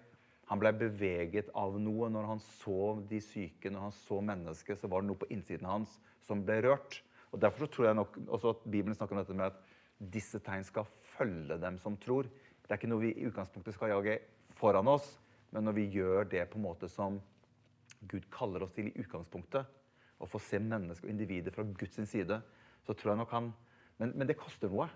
han 0.50 0.62
ble 0.62 0.74
beveget 0.82 1.52
av 1.54 1.78
noe. 1.78 2.10
Når 2.10 2.26
han 2.32 2.42
så 2.58 2.96
de 3.10 3.22
syke, 3.22 3.70
når 3.70 3.86
han 3.86 3.96
så 4.02 4.18
mennesket, 4.26 4.82
så 4.82 4.90
var 4.90 5.04
det 5.04 5.12
noe 5.12 5.22
på 5.22 5.30
innsiden 5.30 5.70
hans 5.70 6.00
som 6.26 6.42
ble 6.46 6.58
rørt. 6.66 6.98
Og 7.30 7.38
Derfor 7.38 7.64
så 7.66 7.70
tror 7.70 7.92
jeg 7.92 8.00
nok 8.00 8.18
også 8.26 8.56
at 8.56 8.66
Bibelen 8.66 8.98
snakker 8.98 9.14
om 9.14 9.22
dette 9.22 9.38
med 9.38 9.52
at 9.52 10.10
disse 10.18 10.40
tegn 10.42 10.66
skal 10.66 10.88
følge 11.14 11.60
dem 11.62 11.76
som 11.78 11.94
tror. 12.00 12.26
Det 12.70 12.76
er 12.76 12.78
ikke 12.78 12.88
noe 12.92 13.02
vi 13.02 13.08
i 13.18 13.26
utgangspunktet 13.26 13.74
skal 13.74 13.90
jage 13.90 14.12
foran 14.54 14.86
oss, 14.92 15.16
men 15.50 15.64
når 15.66 15.74
vi 15.74 15.88
gjør 15.90 16.28
det 16.30 16.44
på 16.52 16.60
en 16.60 16.68
måte 16.68 16.86
som 16.86 17.16
Gud 18.06 18.28
kaller 18.30 18.62
oss 18.62 18.76
til 18.76 18.86
i 18.86 18.92
utgangspunktet, 19.02 19.66
å 20.22 20.28
få 20.30 20.38
se 20.38 20.60
mennesker 20.62 21.08
og 21.08 21.10
individer 21.10 21.50
fra 21.50 21.64
Guds 21.66 21.98
side, 22.06 22.38
så 22.86 22.94
tror 22.94 23.16
jeg 23.16 23.20
nok 23.24 23.34
han 23.34 23.50
Men, 23.98 24.14
men 24.16 24.28
det 24.30 24.38
koster 24.38 24.70
noe. 24.70 24.86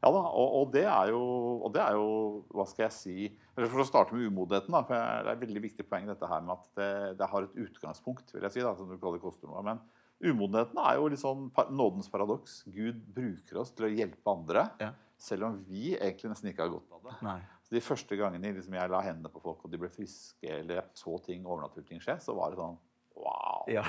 Ja 0.00 0.08
da, 0.10 0.22
og, 0.32 0.48
og, 0.56 0.72
det 0.72 0.86
er 0.88 1.12
jo, 1.12 1.20
og 1.60 1.70
det 1.76 1.82
er 1.84 1.94
jo 1.96 2.08
Hva 2.56 2.64
skal 2.68 2.86
jeg 2.86 2.94
si 2.96 3.14
eller 3.28 3.70
For 3.70 3.84
å 3.84 3.86
starte 3.86 4.16
med 4.16 4.26
umodigheten, 4.30 4.72
da, 4.72 4.82
for 4.88 4.96
Det 4.96 5.30
er 5.30 5.30
et 5.36 5.44
veldig 5.44 5.62
viktig 5.68 5.86
poeng 5.88 6.08
dette 6.08 6.28
her 6.32 6.42
med 6.44 6.56
at 6.56 6.66
det, 6.80 6.90
det 7.20 7.28
har 7.30 7.46
et 7.46 7.60
utgangspunkt, 7.66 8.32
vil 8.32 8.48
jeg 8.48 8.56
si. 8.56 8.64
da, 8.64 8.72
som 8.76 8.88
du 8.88 8.96
kaller 8.96 9.20
koster 9.20 9.52
noe, 9.52 9.60
Men 9.66 9.84
umodenheten 10.24 10.80
er 10.80 10.96
jo 10.96 11.10
litt 11.12 11.20
sånn 11.20 11.50
nådens 11.76 12.08
paradoks. 12.08 12.62
Gud 12.72 13.04
bruker 13.12 13.60
oss 13.60 13.76
til 13.76 13.90
å 13.90 13.92
hjelpe 13.92 14.32
andre, 14.32 14.70
Ja. 14.80 14.94
Selv 15.18 15.46
om 15.48 15.56
vi 15.68 15.94
egentlig 15.96 16.30
nesten 16.32 16.50
ikke 16.52 16.62
har 16.66 16.72
godt 16.74 16.92
av 16.92 17.02
det. 17.08 17.14
Nei. 17.24 17.38
Så 17.66 17.74
De 17.74 17.80
første 17.82 18.16
gangene 18.18 18.52
liksom, 18.54 18.74
jeg 18.78 18.90
la 18.92 19.00
hendene 19.02 19.30
på 19.32 19.40
folk, 19.42 19.64
og 19.64 19.70
de 19.72 19.78
ble 19.80 19.88
friske, 19.90 20.46
eller 20.60 20.84
så 20.94 21.16
ting, 21.24 21.44
overnaturlige 21.46 21.88
ting 21.88 22.00
skje, 22.04 22.18
så 22.22 22.34
var 22.36 22.52
det 22.52 22.60
sånn 22.60 22.76
Wow! 23.16 23.62
Ja. 23.72 23.80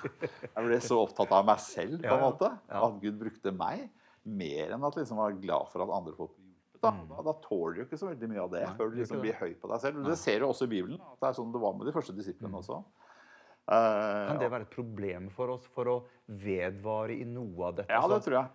Jeg 0.56 0.62
ble 0.64 0.78
så 0.80 0.96
opptatt 1.02 1.30
av 1.36 1.44
meg 1.44 1.58
selv 1.60 1.98
på 2.00 2.14
en 2.14 2.22
måte. 2.22 2.48
At 2.72 2.94
Gud 3.02 3.18
brukte 3.20 3.52
meg. 3.52 3.90
Mer 4.24 4.72
enn 4.72 4.86
at 4.88 4.96
liksom 4.96 5.20
var 5.20 5.36
glad 5.36 5.68
for 5.68 5.84
at 5.84 5.92
andre 5.98 6.14
folk 6.16 6.32
ble 6.32 6.46
hjulpet. 6.48 6.80
Da, 6.80 6.94
da, 7.10 7.20
da 7.26 7.34
tåler 7.44 7.76
du 7.76 7.82
ikke 7.84 7.98
så 8.00 8.08
veldig 8.08 8.30
mye 8.32 8.40
av 8.40 8.50
det 8.54 8.62
Mm. 8.64 8.70
Nei, 8.70 8.76
før 8.80 8.88
du 8.90 8.96
liksom 9.02 9.20
blir 9.20 9.36
høy 9.36 9.52
på 9.60 9.68
deg 9.68 9.82
selv. 9.84 10.00
Nei. 10.00 10.08
Det 10.08 10.16
ser 10.18 10.40
du 10.40 10.46
også 10.48 10.64
i 10.64 10.72
Bibelen. 10.72 10.96
At 11.12 11.20
det 11.20 11.28
er 11.28 11.36
sånn 11.42 11.52
det 11.52 11.60
var 11.60 11.76
med 11.76 11.86
de 11.90 11.92
første 11.92 12.16
disiplene 12.16 12.54
Mm. 12.56 12.58
også. 12.62 12.80
Uh, 13.68 14.28
Kan 14.32 14.40
det 14.40 14.48
være 14.50 14.64
et 14.64 14.72
problem 14.72 15.28
for 15.36 15.52
oss 15.58 15.66
for 15.76 15.84
å 15.92 15.96
vedvare 16.26 17.20
i 17.20 17.24
noe 17.28 17.68
av 17.68 17.76
dette? 17.82 17.92
Ja, 17.92 18.08
det 18.08 18.22
tror 18.24 18.38
jeg. 18.40 18.48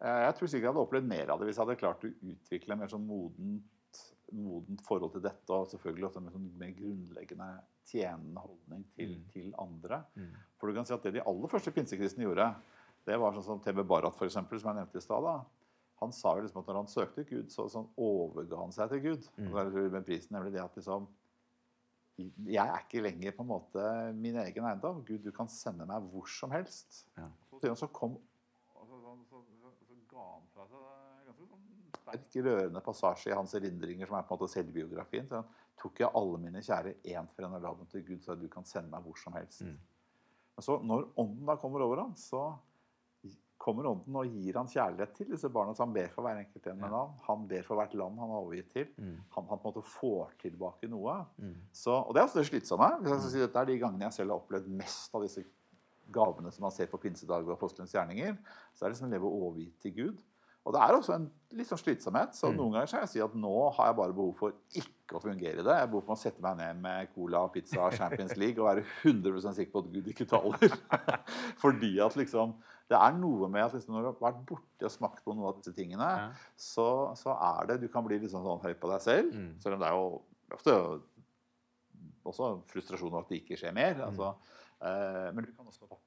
Eh, 0.00 0.20
Jeg 0.26 0.34
tror 0.38 0.48
sikkert 0.48 0.62
jeg 0.64 0.72
hadde 0.72 0.86
opplevd 0.86 1.08
mer 1.10 1.30
av 1.34 1.38
det 1.40 1.46
hvis 1.50 1.58
jeg 1.58 1.66
hadde 1.66 1.80
klart 1.80 2.04
å 2.08 2.12
utvikle 2.32 2.76
mer 2.80 2.88
sånn 2.92 3.04
modent, 3.06 4.00
modent 4.32 4.80
forhold 4.86 5.12
til 5.12 5.24
dette, 5.24 5.50
og 5.52 5.68
selvfølgelig 5.72 6.06
også 6.08 6.22
en 6.22 6.30
sånn 6.32 6.50
mer 6.58 6.70
grunnleggende 6.76 7.48
tjenende 7.90 8.40
holdning 8.44 8.84
til, 8.94 9.16
Mm. 9.16 9.24
til 9.32 9.54
andre. 9.58 10.04
Mm. 10.16 10.34
For 10.58 10.68
du 10.70 10.74
kan 10.74 10.86
si 10.86 10.94
at 10.94 11.02
det 11.02 11.12
de 11.14 11.20
aller 11.26 11.48
første 11.48 11.72
pinsekristne 11.74 12.24
gjorde, 12.24 12.54
det 13.06 13.18
var 13.18 13.32
sånn 13.32 13.42
som 13.44 13.60
TB 13.60 13.82
Barat, 13.88 14.14
for 14.14 14.26
eksempel, 14.26 14.60
som 14.60 14.70
jeg 14.76 14.84
nevnte 14.84 14.96
i 14.96 15.00
stad. 15.00 15.44
Han 16.00 16.12
sa 16.12 16.34
jo 16.36 16.42
liksom 16.42 16.60
at 16.60 16.66
når 16.66 16.74
han 16.76 16.86
søkte 16.86 17.24
Gud, 17.28 17.48
så 17.50 17.66
sånn 17.68 17.88
overga 17.98 18.56
han 18.58 18.70
seg 18.72 18.88
til 18.90 19.00
Gud. 19.00 19.28
Mm. 19.36 19.90
Med 19.92 20.04
prisen 20.06 20.30
nemlig 20.36 20.52
det 20.52 20.62
at 20.62 20.74
liksom 20.76 21.08
Jeg 22.46 22.68
er 22.68 22.82
ikke 22.84 23.00
lenger 23.02 23.32
på 23.32 23.40
en 23.40 23.48
måte 23.48 24.14
min 24.14 24.36
egen 24.36 24.64
eiendom. 24.64 25.02
Gud, 25.06 25.22
du 25.24 25.32
kan 25.32 25.48
sende 25.48 25.86
meg 25.86 26.02
hvor 26.12 26.26
som 26.28 26.50
helst. 26.50 27.06
Ja. 27.16 27.28
Så 27.74 27.88
kom 27.92 28.18
og 28.74 28.86
så, 28.86 29.00
så, 29.00 29.16
så, 29.30 29.42
så, 29.62 29.86
så 29.88 29.94
ga 30.09 30.09
han 30.20 30.46
fra 30.54 30.66
seg 30.70 31.26
ganske 31.26 31.48
sånn 31.50 31.66
sterk, 32.00 32.38
rørende 32.46 32.80
passasje 32.84 33.30
i 33.32 33.36
hans 33.36 33.54
erindringer, 33.58 34.06
som 34.10 34.16
er 34.18 34.26
på 34.28 34.34
en 34.34 34.40
måte 34.40 34.52
selvbiografien. 34.54 35.28
Så 35.30 35.40
han 35.40 35.50
tok 35.80 36.00
jeg 36.02 36.12
alle 36.20 36.38
mine 36.42 36.62
kjære 36.64 36.96
én 37.14 37.28
for 37.34 37.46
en 37.46 37.54
og 37.58 37.62
la 37.64 37.74
dem 37.74 37.86
til 37.92 38.04
Gud, 38.08 38.22
så 38.24 38.36
du 38.38 38.48
kan 38.52 38.64
sende 38.68 38.90
meg 38.92 39.04
hvor 39.06 39.18
som 39.20 39.36
helst. 39.38 39.62
Mm. 39.66 39.78
Men 40.56 40.66
så 40.66 40.80
når 40.84 41.06
ånden 41.16 41.46
da 41.46 41.56
kommer 41.62 41.80
over 41.86 42.02
ham, 42.04 42.16
så 42.18 42.50
kommer 43.60 43.84
ånden 43.90 44.14
og 44.16 44.24
gir 44.32 44.56
han 44.56 44.68
kjærlighet 44.72 45.10
til 45.18 45.28
disse 45.34 45.48
barna. 45.52 45.74
Så 45.76 45.84
han 45.84 45.92
ber 45.92 46.08
for 46.08 46.24
hver 46.24 46.38
enkelt 46.40 46.66
en 46.70 46.78
med 46.80 46.86
Ja. 46.88 46.94
navn. 46.96 47.10
Han 47.26 47.46
ber 47.46 47.62
for 47.66 47.76
hvert 47.76 47.92
land 47.94 48.18
han 48.18 48.30
har 48.32 48.40
overgitt 48.40 48.70
til. 48.72 48.86
Mm. 48.96 49.18
Han, 49.36 49.46
han 49.50 49.58
på 49.60 49.68
en 49.68 49.74
måte 49.74 49.82
får 49.86 50.30
tilbake 50.40 50.88
noe. 50.88 51.26
Mm. 51.36 51.56
Så, 51.72 51.92
og 51.92 52.14
det 52.14 52.22
er 52.22 52.24
også 52.28 52.40
det 52.40 52.46
slitsomme. 52.48 52.88
Hvis 53.02 53.10
jeg 53.12 53.20
skal 53.20 53.30
si, 53.34 53.42
dette 53.44 53.58
er 53.60 53.68
de 53.68 53.78
gangene 53.82 54.06
jeg 54.08 54.12
selv 54.16 54.30
har 54.32 54.40
opplevd 54.40 54.68
mest 54.80 55.14
av 55.14 55.26
disse 55.26 55.44
gavene 56.12 56.50
som 56.52 56.62
man 56.66 56.72
ser 56.74 56.86
på 56.90 56.98
pinsedag 57.00 57.46
og 57.48 57.54
apostelens 57.56 57.92
gjerninger. 57.94 58.36
Så 58.74 58.84
er 58.84 58.88
det 58.90 58.96
liksom 58.98 59.08
å 59.10 59.14
leve 59.14 59.30
overgitt 59.30 59.80
til 59.80 59.92
Gud. 59.96 60.22
Og 60.68 60.74
det 60.76 60.80
er 60.84 60.92
også 60.92 61.14
en 61.14 61.30
litt 61.56 61.66
sånn 61.70 61.78
slitsomhet. 61.80 62.34
Så 62.36 62.50
Mm. 62.50 62.56
noen 62.58 62.72
ganger 62.74 62.86
så 62.86 62.96
kan 62.98 63.06
jeg 63.06 63.08
si 63.14 63.20
at 63.24 63.34
nå 63.34 63.52
har 63.72 63.86
jeg 63.88 63.96
bare 63.96 64.12
behov 64.12 64.34
for 64.36 64.52
ikke 64.76 65.16
å 65.16 65.22
fungere 65.22 65.54
i 65.58 65.62
det. 65.64 65.72
Jeg 65.72 65.80
har 65.80 65.86
behov 65.88 66.04
for 66.04 66.14
å 66.14 66.18
sette 66.20 66.42
meg 66.44 66.58
ned 66.58 66.82
med 66.82 67.08
cola, 67.14 67.48
pizza, 67.48 67.90
Champions 67.96 68.36
League 68.36 68.58
og 68.60 68.68
være 68.68 68.84
100% 69.02 69.54
sikker 69.56 69.72
på 69.72 69.78
at 69.86 69.92
Gud 69.94 70.04
ikke 70.12 70.28
taler. 70.28 70.76
Fordi 71.62 71.98
at 72.04 72.14
liksom 72.16 72.54
Det 72.90 72.98
er 72.98 73.12
noe 73.14 73.46
med 73.48 73.62
at 73.64 73.72
liksom, 73.72 73.94
når 73.94 74.02
du 74.02 74.06
har 74.10 74.32
vært 74.32 74.44
borti 74.46 74.82
og 74.84 74.90
smakt 74.90 75.24
på 75.24 75.32
noen 75.32 75.46
av 75.48 75.56
disse 75.62 75.72
tingene, 75.76 76.02
Ja. 76.02 76.30
så, 76.58 77.14
så 77.16 77.30
er 77.40 77.66
det 77.66 77.80
Du 77.80 77.88
kan 77.88 78.04
bli 78.04 78.18
litt 78.18 78.30
sånn, 78.32 78.42
sånn 78.44 78.60
høy 78.64 78.74
på 78.74 78.90
deg 78.90 79.00
selv. 79.00 79.32
Mm. 79.32 79.60
Selv 79.62 79.74
om 79.74 79.80
det 79.80 79.88
er 79.88 79.94
jo 79.94 80.22
ofte 80.52 81.00
også 82.26 82.48
frustrasjon 82.70 83.12
over 83.12 83.22
at 83.24 83.28
det 83.30 83.40
ikke 83.44 83.56
skjer 83.60 83.72
mer. 83.76 83.94
Mm. 83.94 84.06
Altså, 84.10 84.34
men 84.80 85.44
du 85.44 85.52
kan 85.52 85.66
også 85.68 85.86
på 85.90 85.98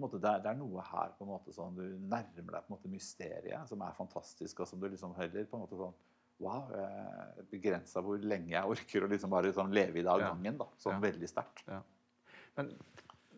måte, 0.00 0.18
det, 0.20 0.28
er, 0.30 0.40
det 0.44 0.50
er 0.52 0.56
noe 0.56 0.84
her 0.88 1.12
på 1.18 1.26
en 1.26 1.30
måte 1.34 1.52
sånn, 1.52 1.76
du 1.76 1.84
nærmer 2.00 2.56
deg 2.56 2.64
på 2.64 2.70
en 2.70 2.74
måte 2.76 2.90
mysteriet, 2.92 3.68
som 3.68 3.82
er 3.84 3.96
fantastisk, 3.96 4.62
og 4.62 4.68
som 4.68 4.80
du 4.80 4.88
liksom 4.88 5.14
heller 5.18 5.44
på 5.48 5.58
en 5.58 5.66
måte 5.66 5.80
sånn 5.80 6.00
Wow. 6.42 6.72
Eh, 6.74 7.42
Begrensa 7.52 8.00
hvor 8.02 8.18
lenge 8.18 8.50
jeg 8.50 8.66
orker 8.74 9.04
å 9.04 9.08
liksom 9.12 9.30
bare 9.30 9.52
sånn 9.54 9.70
leve 9.74 10.00
i 10.00 10.02
det 10.02 10.10
av 10.10 10.18
gangen. 10.24 10.56
da, 10.58 10.66
Sånn 10.80 10.96
Ja. 10.96 11.00
veldig 11.04 11.28
sterkt. 11.28 11.62
Men 12.56 12.72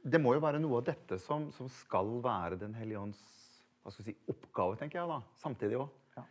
det 0.02 0.20
må 0.22 0.32
jo 0.32 0.40
være 0.40 0.60
noe 0.62 0.78
av 0.78 0.84
dette 0.84 1.18
som, 1.20 1.50
som 1.52 1.68
skal 1.68 2.22
være 2.22 2.58
Den 2.58 2.72
hellige 2.72 3.02
ånds 3.02 3.20
si, 3.90 4.16
oppgave, 4.26 4.78
tenker 4.78 5.00
jeg 5.00 5.08
da, 5.08 5.20
samtidig 5.36 5.76
òg. 5.76 5.90
Ja. 6.16 6.24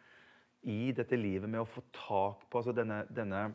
I 0.63 0.91
dette 0.91 1.19
livet 1.19 1.49
med 1.49 1.61
å 1.61 1.69
få 1.69 1.83
tak 1.91 2.49
på 2.49 2.57
altså 2.57 2.73
denne, 2.73 3.03
denne 3.13 3.53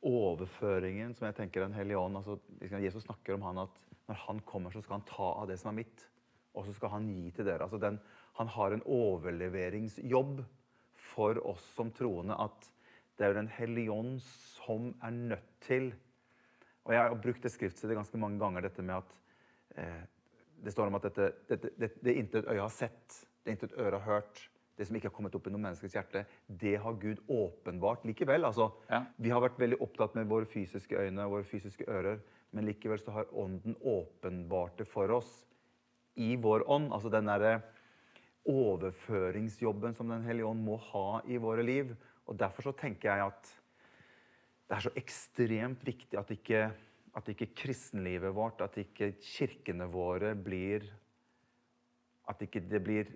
overføringen 0.00 1.14
som 1.14 1.26
jeg 1.26 1.34
tenker 1.34 1.66
Den 1.66 1.74
hellige 1.74 1.98
ånd 1.98 2.16
altså, 2.16 2.38
liksom, 2.60 2.80
Jesus 2.80 3.04
snakker 3.04 3.34
om 3.34 3.42
han 3.42 3.58
at 3.66 3.87
når 4.08 4.22
han 4.26 4.40
kommer, 4.48 4.72
så 4.72 4.82
skal 4.82 4.98
han 4.98 5.08
ta 5.08 5.28
av 5.42 5.48
det 5.50 5.58
som 5.60 5.72
er 5.72 5.80
mitt, 5.82 6.06
og 6.56 6.66
så 6.66 6.74
skal 6.76 6.94
han 6.96 7.08
gi 7.12 7.30
til 7.36 7.46
dere. 7.46 7.66
Altså 7.66 7.80
den, 7.82 8.00
han 8.40 8.50
har 8.54 8.74
en 8.74 8.84
overleveringsjobb 8.84 10.42
for 11.12 11.40
oss 11.48 11.64
som 11.76 11.92
troende 11.94 12.36
at 12.38 12.72
det 13.18 13.26
er 13.26 13.32
jo 13.32 13.40
Den 13.40 13.48
hellige 13.50 13.90
ånd 13.90 14.20
som 14.22 14.92
er 15.02 15.10
nødt 15.10 15.48
til 15.66 15.88
og 16.88 16.94
jeg 16.94 17.04
har 17.04 17.18
brukt 17.20 17.42
det 17.44 17.52
skriftstedet 17.52 17.96
ganske 17.98 18.18
mange 18.20 18.40
ganger, 18.40 18.64
dette 18.64 18.82
med 18.82 18.96
at 18.96 19.16
eh, 19.76 20.04
det 20.64 20.72
står 20.72 20.88
om 20.88 20.96
at 20.96 21.04
dette, 21.10 21.26
dette, 21.50 21.70
det, 21.76 21.90
det 22.00 22.14
intet 22.16 22.48
øye 22.48 22.62
har 22.62 22.72
sett, 22.72 23.18
det 23.44 23.54
intet 23.54 23.74
øre 23.76 24.00
har 24.00 24.22
hørt, 24.22 24.40
det 24.78 24.86
som 24.88 24.96
ikke 24.96 25.10
har 25.10 25.14
kommet 25.18 25.36
opp 25.36 25.50
i 25.50 25.52
noe 25.52 25.60
menneskets 25.60 25.98
hjerte, 25.98 26.22
det 26.48 26.78
har 26.80 26.96
Gud 27.02 27.20
åpenbart 27.28 28.06
likevel. 28.08 28.46
Altså, 28.48 28.70
Ja. 28.88 29.02
Vi 29.18 29.28
har 29.34 29.42
vært 29.44 29.60
veldig 29.60 29.80
opptatt 29.84 30.16
med 30.16 30.30
våre 30.30 30.48
fysiske 30.48 30.96
øyne 30.96 31.26
og 31.26 31.36
våre 31.36 31.44
fysiske 31.50 31.84
ører, 31.84 32.22
men 32.50 32.68
likevel 32.68 33.00
så 33.00 33.12
har 33.12 33.28
Ånden 33.36 33.76
åpenbart 33.80 34.78
det 34.80 34.88
for 34.88 35.10
oss 35.18 35.30
i 36.18 36.34
vår 36.40 36.64
ånd. 36.70 36.92
Altså 36.92 37.10
den 37.12 37.28
derre 37.28 37.58
overføringsjobben 38.48 39.94
som 39.94 40.08
Den 40.08 40.24
hellige 40.24 40.48
ånd 40.48 40.64
må 40.64 40.78
ha 40.90 41.20
i 41.28 41.38
våre 41.40 41.64
liv. 41.66 41.92
Og 42.28 42.38
derfor 42.40 42.68
så 42.70 42.76
tenker 42.76 43.10
jeg 43.12 43.26
at 43.28 43.54
det 44.68 44.76
er 44.76 44.84
så 44.84 44.92
ekstremt 45.00 45.84
viktig 45.84 46.18
at 46.20 46.30
ikke, 46.32 46.66
at 47.16 47.28
ikke 47.32 47.52
kristenlivet 47.56 48.34
vårt, 48.36 48.60
at 48.60 48.76
ikke 48.80 49.14
kirkene 49.20 49.88
våre 49.92 50.34
blir 50.36 50.84
At 52.28 52.42
ikke 52.44 52.60
det 52.60 52.82
blir 52.84 53.08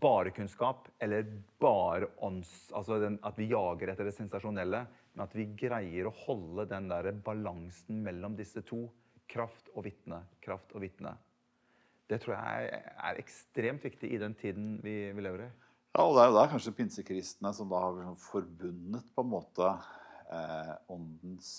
bare 0.00 0.32
kunnskap 0.36 0.88
eller 1.00 1.24
bare 1.60 2.08
ånds... 2.20 2.70
Altså 2.76 2.98
den, 3.00 3.18
at 3.24 3.38
vi 3.38 3.48
jager 3.48 3.88
etter 3.88 4.04
det 4.04 4.12
sensasjonelle, 4.12 4.82
men 5.14 5.24
at 5.26 5.34
vi 5.36 5.48
greier 5.58 6.08
å 6.08 6.14
holde 6.24 6.68
den 6.70 6.88
der 6.90 7.10
balansen 7.24 8.02
mellom 8.04 8.36
disse 8.38 8.62
to. 8.66 8.84
Kraft 9.30 9.68
og 9.76 9.84
vitne, 9.86 10.24
kraft 10.42 10.72
og 10.74 10.82
vitne. 10.82 11.12
Det 12.10 12.18
tror 12.22 12.34
jeg 12.34 12.70
er 12.98 13.20
ekstremt 13.20 13.84
viktig 13.86 14.08
i 14.10 14.18
den 14.18 14.34
tiden 14.38 14.72
vi, 14.82 14.94
vi 15.14 15.22
lever 15.22 15.44
i. 15.44 15.50
Ja, 15.94 16.04
og 16.04 16.16
det 16.16 16.22
er 16.22 16.30
jo 16.30 16.38
da 16.38 16.46
kanskje 16.50 16.74
pinsekristne 16.74 17.52
som 17.54 17.70
da 17.70 17.82
har 17.82 17.94
liksom 17.94 18.18
forbundet 18.22 19.12
på 19.14 19.22
en 19.22 19.30
måte 19.30 19.68
eh, 20.30 20.74
åndens 20.90 21.50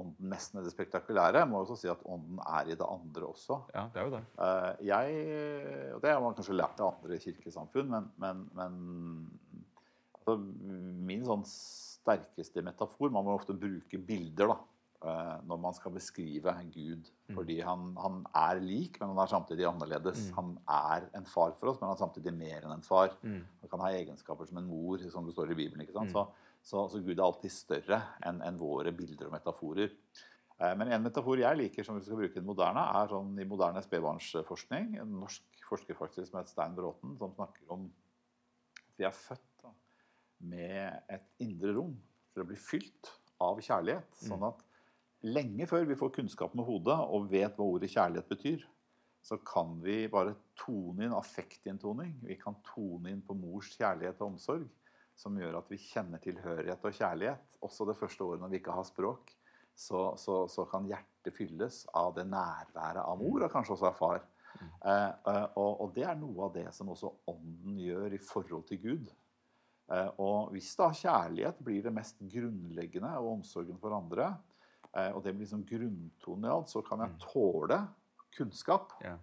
ånden 0.00 0.30
mest 0.32 0.54
med 0.54 0.64
det 0.64 0.72
spektakulære. 0.72 1.42
Jeg 1.42 1.50
må 1.50 1.60
også 1.60 1.76
si 1.80 1.90
at 1.90 2.02
ånden 2.08 2.40
er 2.46 2.70
i 2.70 2.76
det 2.78 2.86
andre 2.86 3.26
også. 3.30 3.58
Ja, 3.74 3.86
det 3.92 4.00
er 4.00 4.06
jo 4.06 4.14
det. 4.14 4.22
Eh, 4.46 4.70
jeg, 4.88 5.24
og 5.96 6.02
det 6.04 6.14
har 6.14 6.22
man 6.24 6.36
kanskje 6.38 6.56
lært 6.56 6.80
av 6.80 6.94
andre 6.94 7.18
kirkesamfunn, 7.22 7.90
men, 7.90 8.08
men, 8.22 8.44
men 8.56 8.78
altså, 10.18 10.38
min 11.10 11.26
sånn 11.26 11.44
sterkeste 12.00 12.62
metafor 12.64 13.10
Man 13.12 13.24
må 13.26 13.36
ofte 13.38 13.54
bruke 13.56 13.98
bilder 13.98 14.50
da, 14.52 14.56
eh, 15.04 15.36
når 15.46 15.60
man 15.60 15.74
skal 15.76 15.92
beskrive 15.94 16.52
Gud. 16.74 17.10
Fordi 17.36 17.60
han, 17.60 17.94
han 17.96 18.22
er 18.34 18.60
lik, 18.60 18.98
men 19.00 19.12
han 19.14 19.22
er 19.22 19.30
samtidig 19.30 19.66
annerledes. 19.68 20.30
Han 20.36 20.56
er 20.68 21.08
en 21.14 21.26
far 21.26 21.52
for 21.60 21.70
oss, 21.70 21.80
men 21.80 21.88
han 21.88 21.96
er 21.96 22.04
samtidig 22.04 22.32
mer 22.34 22.64
enn 22.64 22.74
en 22.74 22.82
far. 22.82 23.14
Mm. 23.22 23.44
Han 23.62 23.70
kan 23.70 23.84
ha 23.84 23.92
egenskaper 23.94 24.48
som 24.48 24.58
en 24.58 24.66
mor, 24.68 24.98
som 25.12 25.24
det 25.28 25.36
står 25.36 25.52
i 25.52 25.58
Bibelen. 25.62 25.84
ikke 25.84 25.94
sant? 25.96 26.10
Så, 26.10 26.26
så, 26.62 26.88
så 26.92 26.98
Gud 27.00 27.14
er 27.18 27.24
alltid 27.24 27.52
større 27.54 28.02
enn 28.26 28.42
en 28.44 28.58
våre 28.60 28.92
bilder 28.92 29.30
og 29.30 29.36
metaforer. 29.38 29.94
Eh, 30.60 30.74
Men 30.76 30.90
en 30.92 31.02
metafor 31.06 31.40
jeg 31.40 31.56
liker, 31.56 31.86
som 31.86 31.96
vi 31.96 32.04
skal 32.04 32.18
bruke 32.20 32.36
i 32.36 32.40
den 32.42 32.48
moderne, 32.50 32.82
er 33.00 33.08
sånn 33.08 33.38
i 33.40 33.46
moderne 33.48 33.80
spedbarnsforskning. 33.86 34.98
En 35.00 35.14
norsk 35.22 35.64
forsker 35.70 35.96
faktisk 35.96 36.28
som 36.28 36.40
heter 36.40 36.52
Stein 36.52 36.74
Bråten, 36.76 37.14
som 37.16 37.32
snakker 37.32 37.70
om 37.72 37.86
at 38.82 38.98
vi 39.00 39.06
er 39.08 39.14
født 39.16 39.46
med 40.40 41.12
et 41.12 41.44
indre 41.44 41.74
rom 41.76 41.96
For 42.30 42.44
å 42.44 42.48
bli 42.48 42.58
fylt 42.60 43.10
av 43.42 43.58
kjærlighet. 43.64 44.06
Sånn 44.22 44.44
at 44.46 44.60
lenge 45.26 45.66
før 45.68 45.88
vi 45.88 45.96
får 45.98 46.12
kunnskap 46.14 46.54
med 46.56 46.68
hodet 46.68 46.96
og 47.12 47.26
vet 47.32 47.56
hva 47.56 47.66
ordet 47.66 47.90
kjærlighet 47.92 48.28
betyr, 48.30 48.62
så 49.20 49.36
kan 49.44 49.74
vi 49.84 50.04
bare 50.08 50.36
tone 50.56 51.04
inn 51.04 51.16
affektinntoning. 51.16 52.14
Vi 52.24 52.38
kan 52.40 52.56
tone 52.64 53.12
inn 53.12 53.24
på 53.24 53.36
mors 53.36 53.68
kjærlighet 53.74 54.20
og 54.22 54.34
omsorg, 54.34 54.68
som 55.18 55.36
gjør 55.36 55.58
at 55.58 55.68
vi 55.68 55.80
kjenner 55.82 56.22
tilhørighet 56.24 56.86
og 56.86 56.96
kjærlighet. 56.96 57.56
Også 57.66 57.88
det 57.88 57.98
første 57.98 58.24
året 58.24 58.40
når 58.40 58.54
vi 58.54 58.60
ikke 58.62 58.76
har 58.78 58.88
språk. 58.88 59.34
så, 59.80 60.14
så, 60.16 60.44
så 60.48 60.66
kan 60.68 60.88
hjertet 60.88 61.36
fylles 61.36 61.84
av 61.96 62.14
det 62.16 62.26
nærværet 62.28 63.00
av 63.00 63.16
mor, 63.20 63.44
og 63.44 63.52
kanskje 63.52 63.76
også 63.76 63.88
av 63.88 63.96
far. 63.96 64.24
Eh, 64.60 65.10
eh, 65.30 65.46
og, 65.56 65.80
og 65.84 65.92
det 65.96 66.04
er 66.04 66.18
noe 66.20 66.48
av 66.48 66.54
det 66.56 66.66
som 66.76 66.90
også 66.92 67.12
ånden 67.30 67.78
gjør 67.80 68.16
i 68.16 68.20
forhold 68.20 68.66
til 68.68 68.80
Gud. 68.82 69.12
Eh, 69.90 70.10
og 70.22 70.52
hvis 70.54 70.70
da 70.78 70.90
kjærlighet 70.94 71.58
blir 71.66 71.82
det 71.82 71.92
mest 71.94 72.20
grunnleggende 72.22 73.10
og 73.18 73.32
omsorgen 73.38 73.78
for 73.82 73.96
andre, 73.96 74.36
eh, 74.94 75.10
og 75.10 75.22
det 75.24 75.34
blir 75.34 75.46
liksom 75.46 75.66
grunntonen 75.66 76.46
i 76.46 76.52
alt, 76.54 76.70
så 76.70 76.82
kan 76.86 77.02
jeg 77.02 77.18
tåle 77.24 77.80
kunnskap. 78.36 78.94
Ja. 79.02 79.16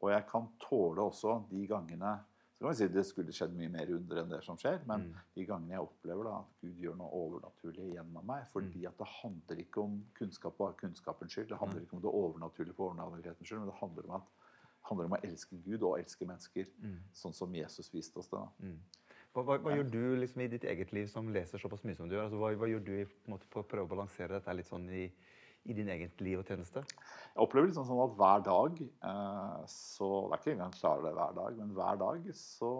Og 0.00 0.10
jeg 0.14 0.24
kan 0.30 0.48
tåle 0.62 1.04
også 1.04 1.42
de 1.50 1.66
gangene 1.66 2.18
så 2.58 2.64
kan 2.64 2.72
vi 2.72 2.74
si 2.74 2.88
Det 2.90 3.04
skulle 3.06 3.32
skjedd 3.32 3.52
mye 3.54 3.70
mer 3.70 3.90
under 3.94 4.18
enn 4.18 4.30
det 4.32 4.40
som 4.42 4.56
skjer, 4.58 4.80
men 4.86 5.00
Mm. 5.00 5.18
de 5.36 5.44
gangene 5.46 5.70
jeg 5.76 5.80
opplever 5.84 6.24
da 6.24 6.38
at 6.40 6.56
Gud 6.60 6.80
gjør 6.82 6.96
noe 6.98 7.10
overnaturlig 7.14 7.94
gjennom 7.94 8.26
meg 8.26 8.48
Fordi 8.52 8.84
at 8.86 8.98
det 8.98 9.06
handler 9.06 9.60
ikke 9.62 9.80
om 9.80 10.04
kunnskap 10.18 10.60
og 10.60 10.76
kunnskapens 10.76 11.30
skyld. 11.32 11.48
Det 11.48 11.58
handler 11.58 11.82
ikke 11.82 11.94
om 11.94 12.02
det 12.02 12.10
overnaturlige 12.10 12.74
for 12.74 12.90
overnaturlighetens 12.90 13.46
skyld, 13.46 13.60
men 13.60 13.68
det 13.68 13.78
handler 13.78 14.08
om, 14.08 14.10
at, 14.10 14.22
handler 14.90 15.04
om 15.04 15.12
å 15.12 15.22
elske 15.22 15.56
Gud 15.62 15.82
og 15.82 16.00
elske 16.00 16.26
mennesker. 16.26 16.66
Mm. 16.82 16.98
Sånn 17.14 17.32
som 17.32 17.54
Jesus 17.54 17.94
viste 17.94 18.18
oss 18.18 18.26
det. 18.28 18.38
da. 18.42 18.66
Mm. 19.38 19.46
Hva, 19.46 19.56
hva, 19.56 19.58
hva 19.64 19.74
gjør 19.76 19.90
du 19.92 20.04
liksom 20.22 20.44
i 20.44 20.50
ditt 20.50 20.64
eget 20.68 20.92
liv 20.96 21.10
som 21.10 21.28
leser 21.34 21.62
såpass 21.62 21.84
mye 21.86 21.98
som 21.98 22.08
du 22.08 22.16
gjør? 22.16 22.26
Altså, 22.26 22.38
hva, 22.40 22.52
hva 22.58 22.70
gjør 22.70 22.86
du 22.86 22.94
i, 22.98 23.04
måte, 23.30 23.48
på 23.52 23.62
å 23.62 23.68
prøve 23.68 23.86
å 23.86 23.92
balansere 23.92 24.38
dette 24.38 24.56
litt 24.56 24.68
sånn 24.68 24.88
i, 24.90 25.04
i 25.68 25.76
din 25.76 25.90
eget 25.94 26.20
liv 26.24 26.40
og 26.40 26.48
tjeneste? 26.48 26.82
Jeg 27.34 27.44
opplever 27.44 27.70
liksom 27.70 27.86
sånn 27.86 28.02
at 28.02 28.16
hver 28.18 28.44
dag 28.48 28.82
eh, 28.82 29.60
så 29.70 30.08
Det 30.24 30.34
er 30.34 30.42
ikke 30.42 30.56
engang 30.56 30.74
klarer 30.74 31.06
det 31.06 31.14
hver 31.20 31.38
dag, 31.38 31.62
men 31.62 31.76
hver 31.76 32.02
dag 32.02 32.32
så 32.34 32.72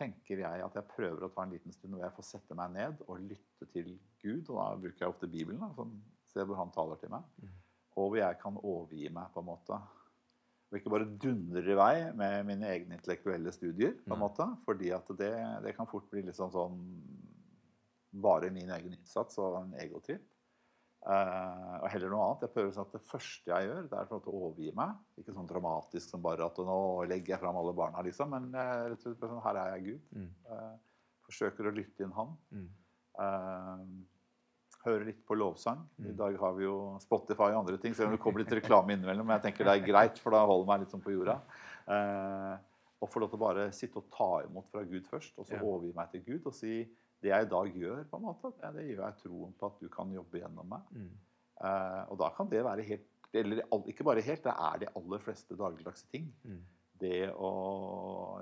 tenker 0.00 0.40
jeg 0.40 0.64
at 0.64 0.76
jeg 0.78 0.90
prøver 0.94 1.26
å 1.26 1.32
ta 1.32 1.44
en 1.44 1.52
liten 1.52 1.74
stund 1.76 1.94
hvor 1.94 2.06
jeg 2.06 2.16
får 2.16 2.26
sette 2.30 2.56
meg 2.56 2.72
ned 2.72 3.02
og 3.06 3.20
lytte 3.20 3.68
til 3.74 3.92
Gud. 4.22 4.48
Og 4.48 4.56
da 4.56 4.68
bruker 4.80 5.04
jeg 5.04 5.12
ofte 5.12 5.28
Bibelen, 5.30 5.60
da, 5.60 5.68
sånn 5.76 5.98
se 6.30 6.44
hvor 6.46 6.56
han 6.60 6.72
taler 6.74 7.00
til 7.00 7.12
meg. 7.12 7.26
Og 7.98 8.12
hvor 8.12 8.20
jeg 8.20 8.38
kan 8.40 8.56
overgi 8.62 9.10
meg, 9.12 9.28
på 9.34 9.42
en 9.42 9.50
måte. 9.50 9.76
Og 10.70 10.78
ikke 10.78 10.92
bare 10.92 11.08
dundrer 11.22 11.66
i 11.66 11.78
vei 11.78 11.94
med 12.14 12.44
mine 12.46 12.68
egne 12.70 12.94
intellektuelle 12.94 13.50
studier, 13.54 13.96
på 14.04 14.14
en 14.14 14.22
måte. 14.22 14.46
Fordi 14.66 14.92
at 14.94 15.08
det, 15.18 15.32
det 15.64 15.74
kan 15.74 15.88
fort 15.90 16.06
bli 16.12 16.22
litt 16.28 16.38
sånn, 16.38 16.52
sånn 16.54 16.76
bare 18.22 18.52
min 18.54 18.70
egen 18.76 18.94
innsats 18.94 19.38
og 19.42 19.58
en 19.64 19.74
egotripp. 19.82 20.26
Eh, 21.00 21.74
og 21.80 21.86
heller 21.88 22.12
noe 22.12 22.26
annet. 22.26 22.44
Jeg 22.44 22.54
prøver 22.54 22.74
sånn 22.76 22.86
at 22.88 22.94
Det 22.98 23.08
første 23.08 23.50
jeg 23.50 23.68
gjør, 23.70 23.88
det 23.88 23.98
er 23.98 24.14
å 24.14 24.20
overgi 24.34 24.70
meg. 24.76 24.94
Ikke 25.20 25.34
sånn 25.36 25.48
dramatisk 25.48 26.12
som 26.12 26.22
bare 26.24 26.46
at 26.46 26.60
nå 26.66 26.78
legger 27.08 27.34
jeg 27.34 27.42
fram 27.42 27.58
alle 27.60 27.74
barna, 27.76 28.04
liksom. 28.06 28.34
Men 28.36 28.50
eh, 28.52 28.86
rett 28.92 29.00
og 29.00 29.06
slett 29.08 29.26
sånn, 29.26 29.42
her 29.46 29.60
er 29.62 29.74
jeg 29.76 29.86
Gud. 29.88 30.08
Mm. 30.20 30.30
Eh, 30.54 30.74
forsøker 31.26 31.70
å 31.70 31.74
lytte 31.74 32.04
inn 32.04 32.14
Han. 32.18 32.34
Mm. 32.54 32.68
Eh, 33.24 33.84
hører 34.84 35.04
litt 35.10 35.20
på 35.28 35.36
lovsang. 35.36 35.82
I 35.98 36.08
Mm. 36.10 36.16
dag 36.16 36.36
har 36.40 36.52
vi 36.56 36.64
jo 36.64 36.98
Spotify 37.00 37.50
og 37.52 37.60
andre 37.66 37.76
ting, 37.78 37.94
selv 37.94 38.08
om 38.08 38.12
det 38.16 38.20
kommer 38.22 38.40
litt 38.44 38.52
reklame 38.62 38.92
innimellom. 38.96 39.26
Men 39.26 39.38
jeg 39.40 39.52
tenker 39.52 39.64
det 39.68 39.82
er 39.82 39.86
greit, 39.92 40.18
for 40.18 40.30
da 40.30 40.44
holder 40.46 40.64
jeg 40.64 40.70
meg 40.72 40.80
litt 40.80 40.94
sånn 40.94 41.02
på 41.04 41.12
jorda. 41.12 41.40
Eh, 41.88 42.58
og 43.02 43.08
få 43.08 43.20
lov 43.20 43.30
til 43.30 43.38
å 43.38 43.44
bare 43.46 43.70
sitte 43.72 43.96
og 43.96 44.10
ta 44.10 44.42
imot 44.46 44.66
fra 44.70 44.82
Gud 44.84 45.04
først, 45.06 45.32
og 45.38 45.46
så 45.46 45.52
Ja. 45.56 45.60
overgi 45.62 45.94
meg 45.94 46.10
til 46.12 46.20
Gud 46.24 46.46
og 46.46 46.54
si 46.54 46.84
det 47.22 47.28
jeg 47.30 47.46
i 47.46 47.48
dag 47.48 47.74
gjør, 47.74 48.04
på 48.08 48.16
en 48.16 48.22
måte, 48.24 48.52
det, 48.60 48.72
det 48.74 48.96
gjør 48.96 49.04
jeg 49.06 49.16
troen 49.24 49.52
på 49.58 49.66
at 49.66 49.80
du 49.80 49.88
kan 49.88 50.10
jobbe 50.12 50.40
gjennom 50.40 50.68
meg. 50.68 50.80
Mm. 50.92 51.10
Eh, 51.62 52.04
og 52.10 52.18
da 52.18 52.30
kan 52.30 52.48
det 52.48 52.64
være 52.64 52.82
helt 52.86 53.06
Eller 53.32 53.62
ikke 53.86 54.02
bare 54.02 54.20
helt, 54.22 54.42
det 54.42 54.52
er 54.58 54.78
de 54.78 54.86
aller 54.96 55.18
fleste 55.18 55.54
dagligdagse 55.56 56.04
ting. 56.10 56.32
Mm. 56.44 56.62
Det 56.98 57.30
å 57.32 58.40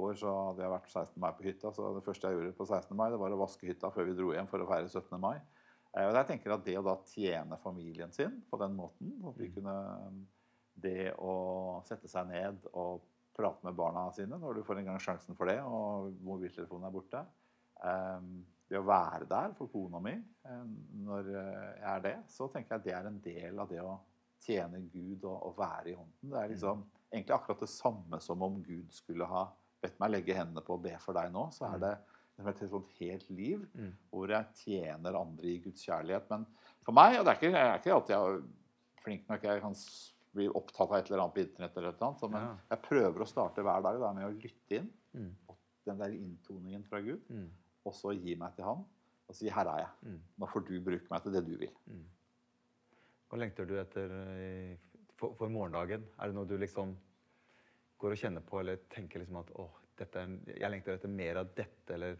går 0.00 0.18
så 0.20 0.32
hadde 0.50 0.64
jeg 0.64 0.72
vært 0.72 0.90
16. 0.90 1.20
mai 1.22 1.30
på 1.36 1.46
hytta, 1.46 1.72
så 1.76 1.90
det 1.96 2.04
første 2.06 2.28
jeg 2.30 2.38
gjorde 2.38 2.56
på 2.58 2.66
16. 2.66 2.96
mai, 2.98 3.08
det 3.12 3.20
var 3.20 3.36
å 3.36 3.40
vaske 3.40 3.68
hytta 3.68 3.90
før 3.94 4.08
vi 4.08 4.16
dro 4.18 4.32
hjem 4.34 4.48
for 4.50 4.64
å 4.64 4.68
feire 4.70 4.88
17. 4.88 5.20
mai. 5.22 5.36
Eh, 5.94 6.06
og 6.06 6.14
jeg 6.14 6.28
tenker 6.28 6.54
at 6.54 6.64
det 6.66 6.76
å 6.78 6.84
da 6.86 6.96
tjene 7.10 7.58
familien 7.62 8.12
sin 8.14 8.40
på 8.50 8.58
den 8.60 8.76
måten 8.78 9.16
at 9.26 9.38
vi 9.38 9.48
Mm. 9.48 9.54
kunne 9.54 9.78
Det 10.80 11.12
å 11.18 11.82
sette 11.84 12.08
seg 12.08 12.28
ned 12.30 12.66
og 12.72 13.02
prate 13.36 13.64
med 13.66 13.74
barna 13.76 14.06
sine 14.12 14.38
når 14.38 14.54
du 14.54 14.62
får 14.64 14.78
en 14.78 14.86
gang 14.86 14.98
sjansen 15.02 15.36
for 15.36 15.46
det, 15.50 15.58
og 15.60 16.14
mobiltelefonen 16.24 16.86
er 16.86 16.94
borte. 16.94 17.20
Eh, 17.84 18.20
det 18.70 18.78
å 18.78 18.86
være 18.86 19.26
der 19.28 19.52
for 19.58 19.66
kona 19.68 20.00
mi 20.00 20.12
eh, 20.14 20.64
når 21.04 21.28
jeg 21.34 21.82
er 21.82 22.00
det, 22.00 22.14
så 22.28 22.48
tenker 22.48 22.76
jeg 22.76 22.80
at 22.80 22.86
det 22.86 22.94
er 22.94 23.10
en 23.10 23.20
del 23.20 23.58
av 23.58 23.68
det 23.68 23.82
å 23.82 23.98
tjene 24.40 24.80
Gud 24.88 25.24
og, 25.24 25.36
og 25.50 25.58
være 25.58 25.90
i 25.90 25.96
hånden. 25.98 26.30
Det 26.30 26.38
er 26.38 26.48
liksom 26.54 26.84
egentlig 27.12 27.34
akkurat 27.34 27.60
det 27.60 27.68
samme 27.68 28.20
som 28.20 28.42
om 28.46 28.62
Gud 28.62 28.92
skulle 28.94 29.26
ha 29.28 29.48
bedt 29.82 29.98
meg 30.00 30.10
legge 30.10 30.34
hendene 30.36 30.62
på 30.64 30.74
og 30.76 30.82
be 30.82 30.96
for 31.00 31.12
deg 31.16 31.32
nå. 31.32 31.46
Så 31.52 31.66
er 31.74 31.78
det 31.78 31.98
liksom 32.38 32.48
et 32.48 32.70
sånt 32.70 32.90
helt 33.00 33.30
liv 33.30 33.66
Mm. 33.74 33.92
hvor 34.12 34.28
jeg 34.28 34.46
tjener 34.54 35.14
andre 35.20 35.44
i 35.46 35.58
Guds 35.58 35.84
kjærlighet. 35.86 36.28
Men 36.30 36.46
for 36.82 36.92
meg, 36.92 37.18
og 37.18 37.24
det 37.24 37.32
er 37.32 37.40
ikke, 37.40 37.52
jeg 37.52 37.66
er 37.68 37.78
ikke 37.78 37.94
alltid 37.94 38.14
jeg 38.16 38.34
er 38.36 38.42
flink 39.02 39.28
nok, 39.28 39.42
jeg 39.42 39.60
kan 39.60 39.74
bli 40.34 40.48
opptatt 40.48 40.90
av 40.90 40.94
et 40.98 41.10
eller 41.10 41.22
annet 41.24 41.34
på 41.34 41.40
internett, 41.42 41.76
eller 41.76 41.88
et 41.88 41.96
eller 42.00 42.08
annet, 42.08 42.30
men 42.30 42.42
Ja. 42.42 42.56
jeg 42.70 42.82
prøver 42.82 43.20
å 43.20 43.26
starte 43.28 43.62
hver 43.62 43.82
dag 43.82 44.00
da, 44.00 44.12
med 44.12 44.24
å 44.24 44.40
lytte 44.42 44.76
inn 44.76 44.92
Mm. 45.14 45.34
den 45.86 45.98
der 45.98 46.10
inntoningen 46.14 46.84
fra 46.86 47.00
Gud, 47.00 47.20
Mm. 47.28 47.50
og 47.84 47.92
så 47.94 48.12
gi 48.14 48.34
meg 48.36 48.54
til 48.54 48.64
Han 48.64 48.84
og 49.28 49.34
si 49.34 49.48
'Her 49.48 49.66
er 49.66 49.84
jeg'. 49.84 50.08
Mm. 50.08 50.20
Nå 50.38 50.46
får 50.48 50.66
du 50.66 50.80
bruke 50.80 51.10
meg 51.10 51.22
til 51.22 51.32
det 51.32 51.46
du 51.46 51.56
vil. 51.56 51.72
Mm. 51.88 52.04
Hva 53.30 53.38
lengter 53.38 53.64
du 53.66 53.74
etter 53.80 54.10
eh, 54.10 54.76
for, 55.16 55.34
for 55.34 55.48
morgendagen? 55.48 56.04
Er 56.18 56.26
det 56.26 56.34
noe 56.34 56.46
du 56.46 56.56
liksom 56.58 56.96
går 58.00 58.14
og 58.16 58.20
kjenner 58.20 58.44
på, 58.46 58.60
eller 58.62 58.80
tenker 58.92 59.20
liksom 59.22 59.40
at 59.42 59.50
åh, 59.60 59.74
dette 60.00 60.22
er, 60.22 60.36
jeg 60.56 60.72
lengter 60.72 60.96
etter 60.96 61.12
mer 61.12 61.42
av 61.42 61.50
dette, 61.56 61.94
eller 61.96 62.16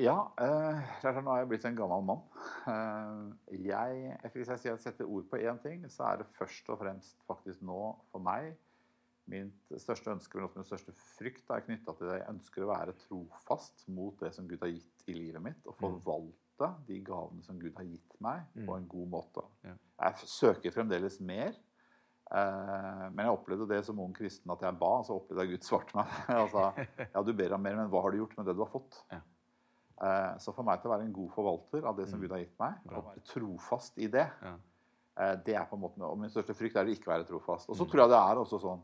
Ja, 0.00 0.16
eh, 0.40 0.78
det 1.00 1.08
er 1.08 1.14
sånn, 1.16 1.24
nå 1.26 1.32
er 1.34 1.42
jeg 1.42 1.48
blitt 1.50 1.64
en 1.68 1.76
gammel 1.76 2.04
mann. 2.08 2.22
Eh, 2.68 3.56
jeg, 3.66 4.14
hvis 4.32 4.50
jeg 4.52 4.60
sier 4.62 4.76
at 4.76 4.82
setter 4.84 5.08
ord 5.08 5.26
på 5.30 5.40
én 5.40 5.58
ting, 5.60 5.84
så 5.92 6.06
er 6.10 6.20
det 6.22 6.26
først 6.38 6.68
og 6.72 6.78
fremst 6.80 7.20
faktisk 7.28 7.64
nå 7.64 7.80
for 8.12 8.24
meg 8.24 8.54
Mitt 9.24 9.70
største 9.80 10.10
ønske 10.12 10.36
men 10.36 10.44
også 10.44 10.58
min 10.60 10.66
største 10.68 10.92
frykt 11.16 11.48
er 11.54 11.62
knytta 11.64 11.94
til 11.96 12.10
det 12.10 12.18
jeg 12.18 12.28
ønsker 12.28 12.64
å 12.66 12.68
være 12.68 12.92
trofast 13.06 13.86
mot 13.88 14.18
det 14.20 14.34
som 14.36 14.44
Gud 14.50 14.60
har 14.60 14.68
gitt 14.68 15.06
i 15.08 15.14
livet 15.16 15.40
mitt, 15.40 15.62
og 15.64 15.78
forvalte 15.80 16.68
de 16.84 16.98
gavene 17.06 17.40
som 17.46 17.56
Gud 17.60 17.72
har 17.78 17.86
gitt 17.88 18.18
meg, 18.20 18.42
på 18.52 18.66
Mm. 18.66 18.74
en 18.82 18.88
god 18.92 19.08
måte. 19.14 19.44
Jeg 19.64 20.28
søker 20.28 20.70
fremdeles 20.76 21.16
mer. 21.24 21.56
Eh, 22.32 23.04
men 23.12 23.26
jeg 23.26 23.34
opplevde 23.36 23.68
det 23.68 23.82
som 23.84 23.98
ung 24.00 24.14
kristen 24.16 24.50
at 24.54 24.62
jeg 24.64 24.78
ba, 24.80 24.92
og 25.00 25.04
så 25.06 25.18
opplevde 25.18 25.44
jeg 25.44 25.58
Gud 25.58 25.66
svarte 25.68 25.94
meg. 25.98 26.06
altså, 26.42 26.72
ja, 27.14 27.22
du 27.22 27.32
ber 27.36 27.52
om 27.54 27.60
mer, 27.62 27.76
men 27.76 27.90
hva 27.92 28.00
har 28.02 28.10
du 28.14 28.18
gjort 28.22 28.36
med 28.38 28.46
det 28.48 28.54
du 28.56 28.62
har 28.64 28.72
fått? 28.72 29.00
Ja. 29.12 29.20
Eh, 30.04 30.30
så 30.42 30.54
for 30.56 30.66
meg 30.66 30.80
til 30.82 30.90
å 30.90 30.94
være 30.96 31.04
en 31.06 31.12
god 31.14 31.30
forvalter 31.36 31.84
av 31.86 31.96
det 32.00 32.08
som 32.10 32.18
Mm. 32.18 32.24
Gud 32.24 32.32
har 32.34 32.40
gitt 32.42 32.56
meg, 32.58 32.80
Bra. 32.88 32.98
og 33.04 33.20
trofast 33.28 33.98
i 34.02 34.08
det, 34.10 34.24
ja. 34.42 34.54
eh, 35.20 35.36
det 35.46 35.54
er 35.54 35.68
på 35.70 35.76
en 35.76 35.84
måte 35.84 36.02
Og 36.02 36.18
min 36.18 36.30
største 36.32 36.56
frykt 36.56 36.76
er 36.80 36.88
å 36.88 36.94
ikke 36.96 37.12
være 37.12 37.28
trofast. 37.28 37.68
Og 37.70 37.76
så 37.76 37.84
Mm. 37.84 37.90
tror 37.92 38.00
jeg 38.02 38.10
det 38.10 38.18
er 38.24 38.40
også 38.42 38.60
sånn 38.64 38.82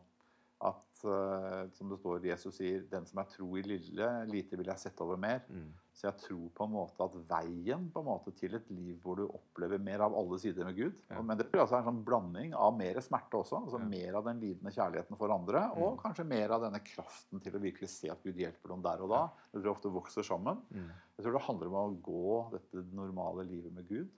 at 0.60 1.04
eh, 1.08 1.68
som 1.72 1.88
det 1.88 1.96
står 2.02 2.24
Jesus 2.28 2.58
sier, 2.58 2.82
den 2.90 3.06
som 3.08 3.18
er 3.22 3.28
tro 3.32 3.46
i 3.56 3.62
lille, 3.64 4.08
lite 4.28 4.58
vil 4.60 4.66
jeg 4.68 4.78
sette 4.82 5.00
over 5.00 5.16
mer. 5.16 5.40
Mm. 5.48 5.70
Så 5.96 6.06
jeg 6.08 6.18
tror 6.20 6.50
på 6.56 6.64
en 6.66 6.72
måte 6.74 7.04
at 7.04 7.14
veien 7.28 7.86
på 7.92 8.00
en 8.02 8.06
måte 8.10 8.32
til 8.36 8.54
et 8.56 8.68
liv 8.72 8.98
hvor 9.02 9.16
du 9.16 9.24
opplever 9.26 9.80
mer 9.80 10.04
av 10.04 10.14
alle 10.16 10.38
sider 10.40 10.64
med 10.68 10.76
Gud 10.76 11.00
Ja. 11.10 11.20
Men 11.22 11.36
det 11.40 11.48
blir 11.50 11.60
altså 11.64 11.78
en 11.80 11.88
sånn 11.88 12.04
blanding 12.04 12.54
av 12.54 12.76
mer 12.76 13.00
smerte 13.04 13.40
også. 13.40 13.56
altså 13.64 13.80
Ja. 13.80 13.88
Mer 13.88 14.14
av 14.20 14.24
den 14.28 14.40
lidende 14.40 14.72
kjærligheten 14.72 15.16
for 15.18 15.32
andre, 15.34 15.64
og 15.76 15.96
Mm. 15.96 16.02
kanskje 16.04 16.26
mer 16.26 16.50
av 16.50 16.62
denne 16.62 16.80
kraften 16.84 17.40
til 17.40 17.52
å 17.56 17.60
virkelig 17.60 17.88
se 17.88 18.10
at 18.10 18.22
Gud 18.22 18.36
hjelper 18.36 18.68
dem 18.68 18.82
der 18.82 19.02
og 19.02 19.08
da. 19.10 19.22
Det 19.52 19.62
tror 19.62 19.74
ofte 19.76 19.92
vokser 19.92 20.22
sammen. 20.22 20.60
Mm. 20.70 20.90
Jeg 21.18 21.24
tror 21.24 21.32
det 21.32 21.46
handler 21.48 21.66
om 21.66 21.74
å 21.80 22.02
gå 22.02 22.50
dette 22.52 22.84
normale 22.94 23.44
livet 23.48 23.72
med 23.72 23.88
Gud 23.88 24.08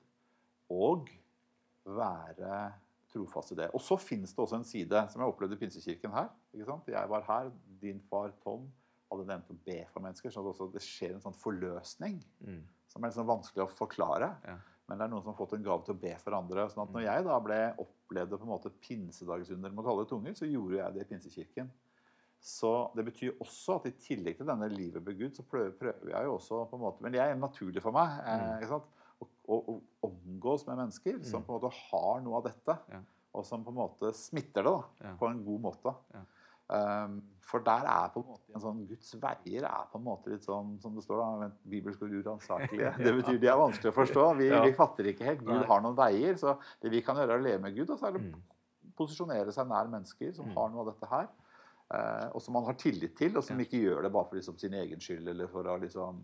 og 0.71 1.09
være 1.87 2.73
trofast 3.13 3.53
i 3.53 3.59
det. 3.61 3.69
Og 3.77 3.83
så 3.85 3.99
finnes 4.01 4.33
det 4.33 4.43
også 4.43 4.59
en 4.59 4.67
side 4.69 5.03
som 5.13 5.23
jeg 5.23 5.33
opplevde 5.33 5.57
i 5.59 5.61
Pinsekirken 5.61 6.15
her. 6.15 6.31
ikke 6.55 6.69
sant? 6.69 6.89
Jeg 6.93 7.09
var 7.13 7.27
her, 7.29 7.51
din 7.83 8.01
far 8.11 8.33
Tom 8.43 8.67
hadde 9.13 9.29
nevnt 9.29 9.51
å 9.53 9.59
be 9.67 9.79
for 9.93 10.05
mennesker. 10.05 10.33
Så 10.33 10.43
det, 10.43 10.55
også, 10.55 10.71
det 10.73 10.83
skjer 10.85 11.17
en 11.17 11.25
sånn 11.27 11.37
forløsning 11.37 12.21
Mm. 12.43 12.63
som 12.89 13.05
er 13.05 13.15
sånn 13.15 13.29
vanskelig 13.29 13.65
å 13.67 13.73
forklare. 13.73 14.33
Ja. 14.49 14.59
Men 14.89 14.99
det 14.99 15.05
er 15.05 15.13
noen 15.13 15.23
som 15.23 15.33
har 15.33 15.39
fått 15.39 15.55
en 15.57 15.63
gave 15.65 15.85
til 15.87 15.95
å 15.95 16.01
be 16.01 16.17
for 16.21 16.35
andre. 16.37 16.67
sånn 16.69 16.83
at 16.89 16.93
når 16.93 17.05
jeg 17.07 17.25
da 17.25 17.39
ble 17.41 17.61
opplevde 17.81 18.37
på 18.39 18.45
en 18.45 18.51
måte 18.51 18.73
pinsedagsunder 18.83 19.73
med 19.73 19.85
det 19.85 20.09
tunger, 20.11 20.35
så 20.35 20.49
gjorde 20.49 20.77
jeg 20.77 20.95
det 20.95 21.01
i 21.05 21.09
Pinsekirken. 21.13 21.71
Så 22.43 22.91
det 22.97 23.05
betyr 23.07 23.37
også 23.41 23.77
at 23.79 23.87
i 23.87 23.93
tillegg 24.03 24.37
til 24.37 24.49
denne 24.49 24.67
livet 24.69 25.05
med 25.07 25.17
Gud, 25.17 25.37
så 25.37 25.45
prøver, 25.47 25.71
prøver 25.79 26.11
jeg 26.11 26.27
jo 26.27 26.35
også 26.35 26.65
på 26.69 26.77
en 26.77 26.83
måte 26.83 27.05
Men 27.05 27.13
det 27.15 27.21
er 27.23 27.37
naturlig 27.39 27.83
for 27.85 27.95
meg 27.95 28.19
eh, 28.27 28.57
ikke 28.59 28.73
sant? 28.73 28.89
Å, 29.23 29.57
å, 29.57 29.57
å 30.03 30.09
omgås 30.09 30.67
med 30.67 30.77
mennesker 30.79 31.23
som 31.25 31.41
Mm. 31.43 31.47
på 31.47 31.55
en 31.55 31.61
måte 31.61 31.73
har 31.91 32.21
noe 32.25 32.37
av 32.41 32.45
dette. 32.45 32.79
Ja. 32.91 33.01
Og 33.35 33.45
som 33.47 33.65
på 33.65 33.71
en 33.73 33.77
måte 33.81 34.13
smitter 34.15 34.63
det 34.63 34.73
da, 34.73 34.83
Ja. 35.05 35.17
på 35.21 35.29
en 35.31 35.45
god 35.45 35.61
måte. 35.71 35.95
Ja. 36.15 36.23
Um, 36.73 37.19
for 37.45 37.61
der 37.61 37.85
er 37.85 38.09
på 38.15 38.23
en 38.23 38.29
måte 38.31 38.55
en 38.55 38.61
sånn 38.63 38.87
Guds 38.89 39.15
veier 39.21 39.65
er 39.69 39.89
på 39.93 39.99
en 39.99 40.05
måte 40.07 40.31
litt 40.31 40.45
sånn 40.47 40.81
som 40.81 40.95
det 40.95 41.03
står 41.05 41.19
da, 41.21 41.49
bibelske 41.69 41.69
bibelsk 41.69 42.03
ord 42.03 42.15
uransakelige. 42.25 42.93
Det 43.05 43.13
betyr 43.19 43.41
de 43.43 43.47
er 43.51 43.59
vanskelig 43.61 43.93
å 43.93 43.97
forstå. 43.99 44.25
Vi, 44.39 44.49
vi 44.49 44.73
fatter 44.73 45.05
ikke 45.11 45.25
helt. 45.27 45.45
Gud 45.45 45.67
har 45.69 45.81
noen 45.85 45.97
veier. 45.99 46.35
Så 46.41 46.55
det 46.81 46.91
vi 46.91 47.03
kan 47.03 47.17
gjøre, 47.17 47.35
er 47.35 47.39
å 47.43 47.45
leve 47.45 47.61
med 47.67 47.75
Gud, 47.77 47.91
og 47.91 47.99
så 47.99 48.07
er 48.09 48.13
det 48.19 48.23
Mm. 48.33 48.41
posisjonere 48.97 49.53
seg 49.53 49.67
nær 49.69 49.89
mennesker 49.89 50.33
som 50.35 50.47
Mm. 50.47 50.55
har 50.57 50.69
noe 50.71 50.81
av 50.87 50.95
dette 50.95 51.09
her. 51.11 51.29
Eh, 51.93 52.27
og 52.33 52.43
som 52.43 52.57
man 52.57 52.67
har 52.69 52.79
tillit 52.81 53.15
til, 53.19 53.37
og 53.37 53.45
som 53.47 53.61
ikke 53.63 53.81
gjør 53.83 54.07
det 54.07 54.13
bare 54.15 54.29
for 54.31 54.39
liksom, 54.39 54.59
sin 54.61 54.77
egen 54.79 55.03
skyld 55.03 55.29
eller 55.33 55.51
for 55.53 55.69
å 55.69 55.79
liksom, 55.83 56.21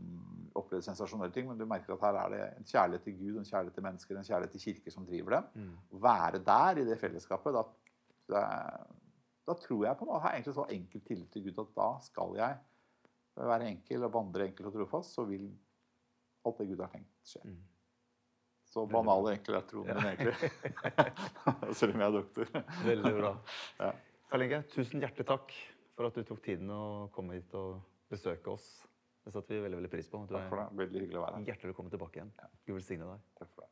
oppleve 0.59 0.85
sensasjonelle 0.87 1.35
ting. 1.35 1.49
Men 1.51 1.61
du 1.61 1.67
merker 1.69 1.95
at 1.95 2.07
her 2.09 2.21
er 2.23 2.35
det 2.35 2.41
en 2.47 2.71
kjærlighet 2.71 3.07
til 3.09 3.19
Gud, 3.19 3.37
en 3.37 3.51
kjærlighet 3.51 3.79
til 3.79 3.87
mennesker, 3.89 4.17
en 4.17 4.31
kjærlighet 4.31 4.57
til 4.57 4.65
kirker 4.67 4.95
som 4.95 5.07
driver 5.09 5.39
dem. 5.39 5.69
Å 5.93 6.03
være 6.09 6.43
der 6.47 6.83
i 6.83 6.89
det 6.89 6.99
fellesskapet, 7.01 7.59
da, 7.59 7.65
da, 8.33 8.43
da 9.49 9.59
tror 9.63 9.87
jeg 9.87 10.01
på 10.01 10.09
noe. 10.09 10.19
Jeg 10.19 10.27
har 10.27 10.37
egentlig 10.39 10.59
så 10.59 10.69
enkel 10.79 11.07
tillit 11.07 11.33
til 11.35 11.49
Gud 11.49 11.63
at 11.65 11.73
da 11.79 11.89
skal 12.05 12.37
jeg 12.41 12.61
være 13.39 13.71
enkel 13.71 14.05
og 14.07 14.15
vandre 14.15 14.49
enkel 14.49 14.69
og 14.69 14.75
trofast, 14.75 15.15
så 15.15 15.25
vil 15.29 15.49
alt 16.49 16.63
det 16.63 16.71
Gud 16.71 16.81
har 16.83 16.91
tenkt, 16.93 17.13
skje. 17.27 17.43
Så 18.69 18.85
banal 18.91 19.25
og 19.25 19.31
enkel 19.33 19.57
er 19.57 19.65
troen 19.65 19.89
min 19.97 20.09
egentlig. 20.11 20.51
Selv 21.79 21.95
om 21.95 22.03
jeg 22.03 22.09
er 22.11 22.17
doktor. 22.19 22.51
Veldig 22.85 23.13
bra. 23.17 23.31
Ja. 23.81 23.93
Karl 24.29 24.45
Inge, 24.45 24.61
tusen 24.69 25.01
hjertelig 25.01 25.25
takk 25.29 25.53
for 25.97 26.09
at 26.11 26.19
du 26.19 26.27
tok 26.29 26.43
tiden 26.45 26.69
å 26.69 27.09
komme 27.15 27.39
hit 27.39 27.55
og 27.57 27.79
besøke 28.13 28.53
oss. 28.53 28.67
Det 29.25 29.33
satte 29.33 29.55
vi 29.57 29.63
veldig 29.65 29.79
veldig 29.81 29.91
pris 29.93 30.11
på. 30.13 30.21
Du 30.29 30.35
Takk 30.37 30.51
for 30.51 30.61
er 30.61 30.69
det. 30.69 30.81
Veldig 30.83 31.01
hyggelig 31.05 31.21
å 31.21 31.25
være 31.25 31.39
her. 31.39 31.47
hjertelig 31.49 31.71
velkommen 31.73 31.95
tilbake 31.95 32.21
igjen. 32.21 32.33
Gud 32.69 32.75
velsigne 32.77 33.09
deg. 33.09 33.25
Takk. 33.41 33.65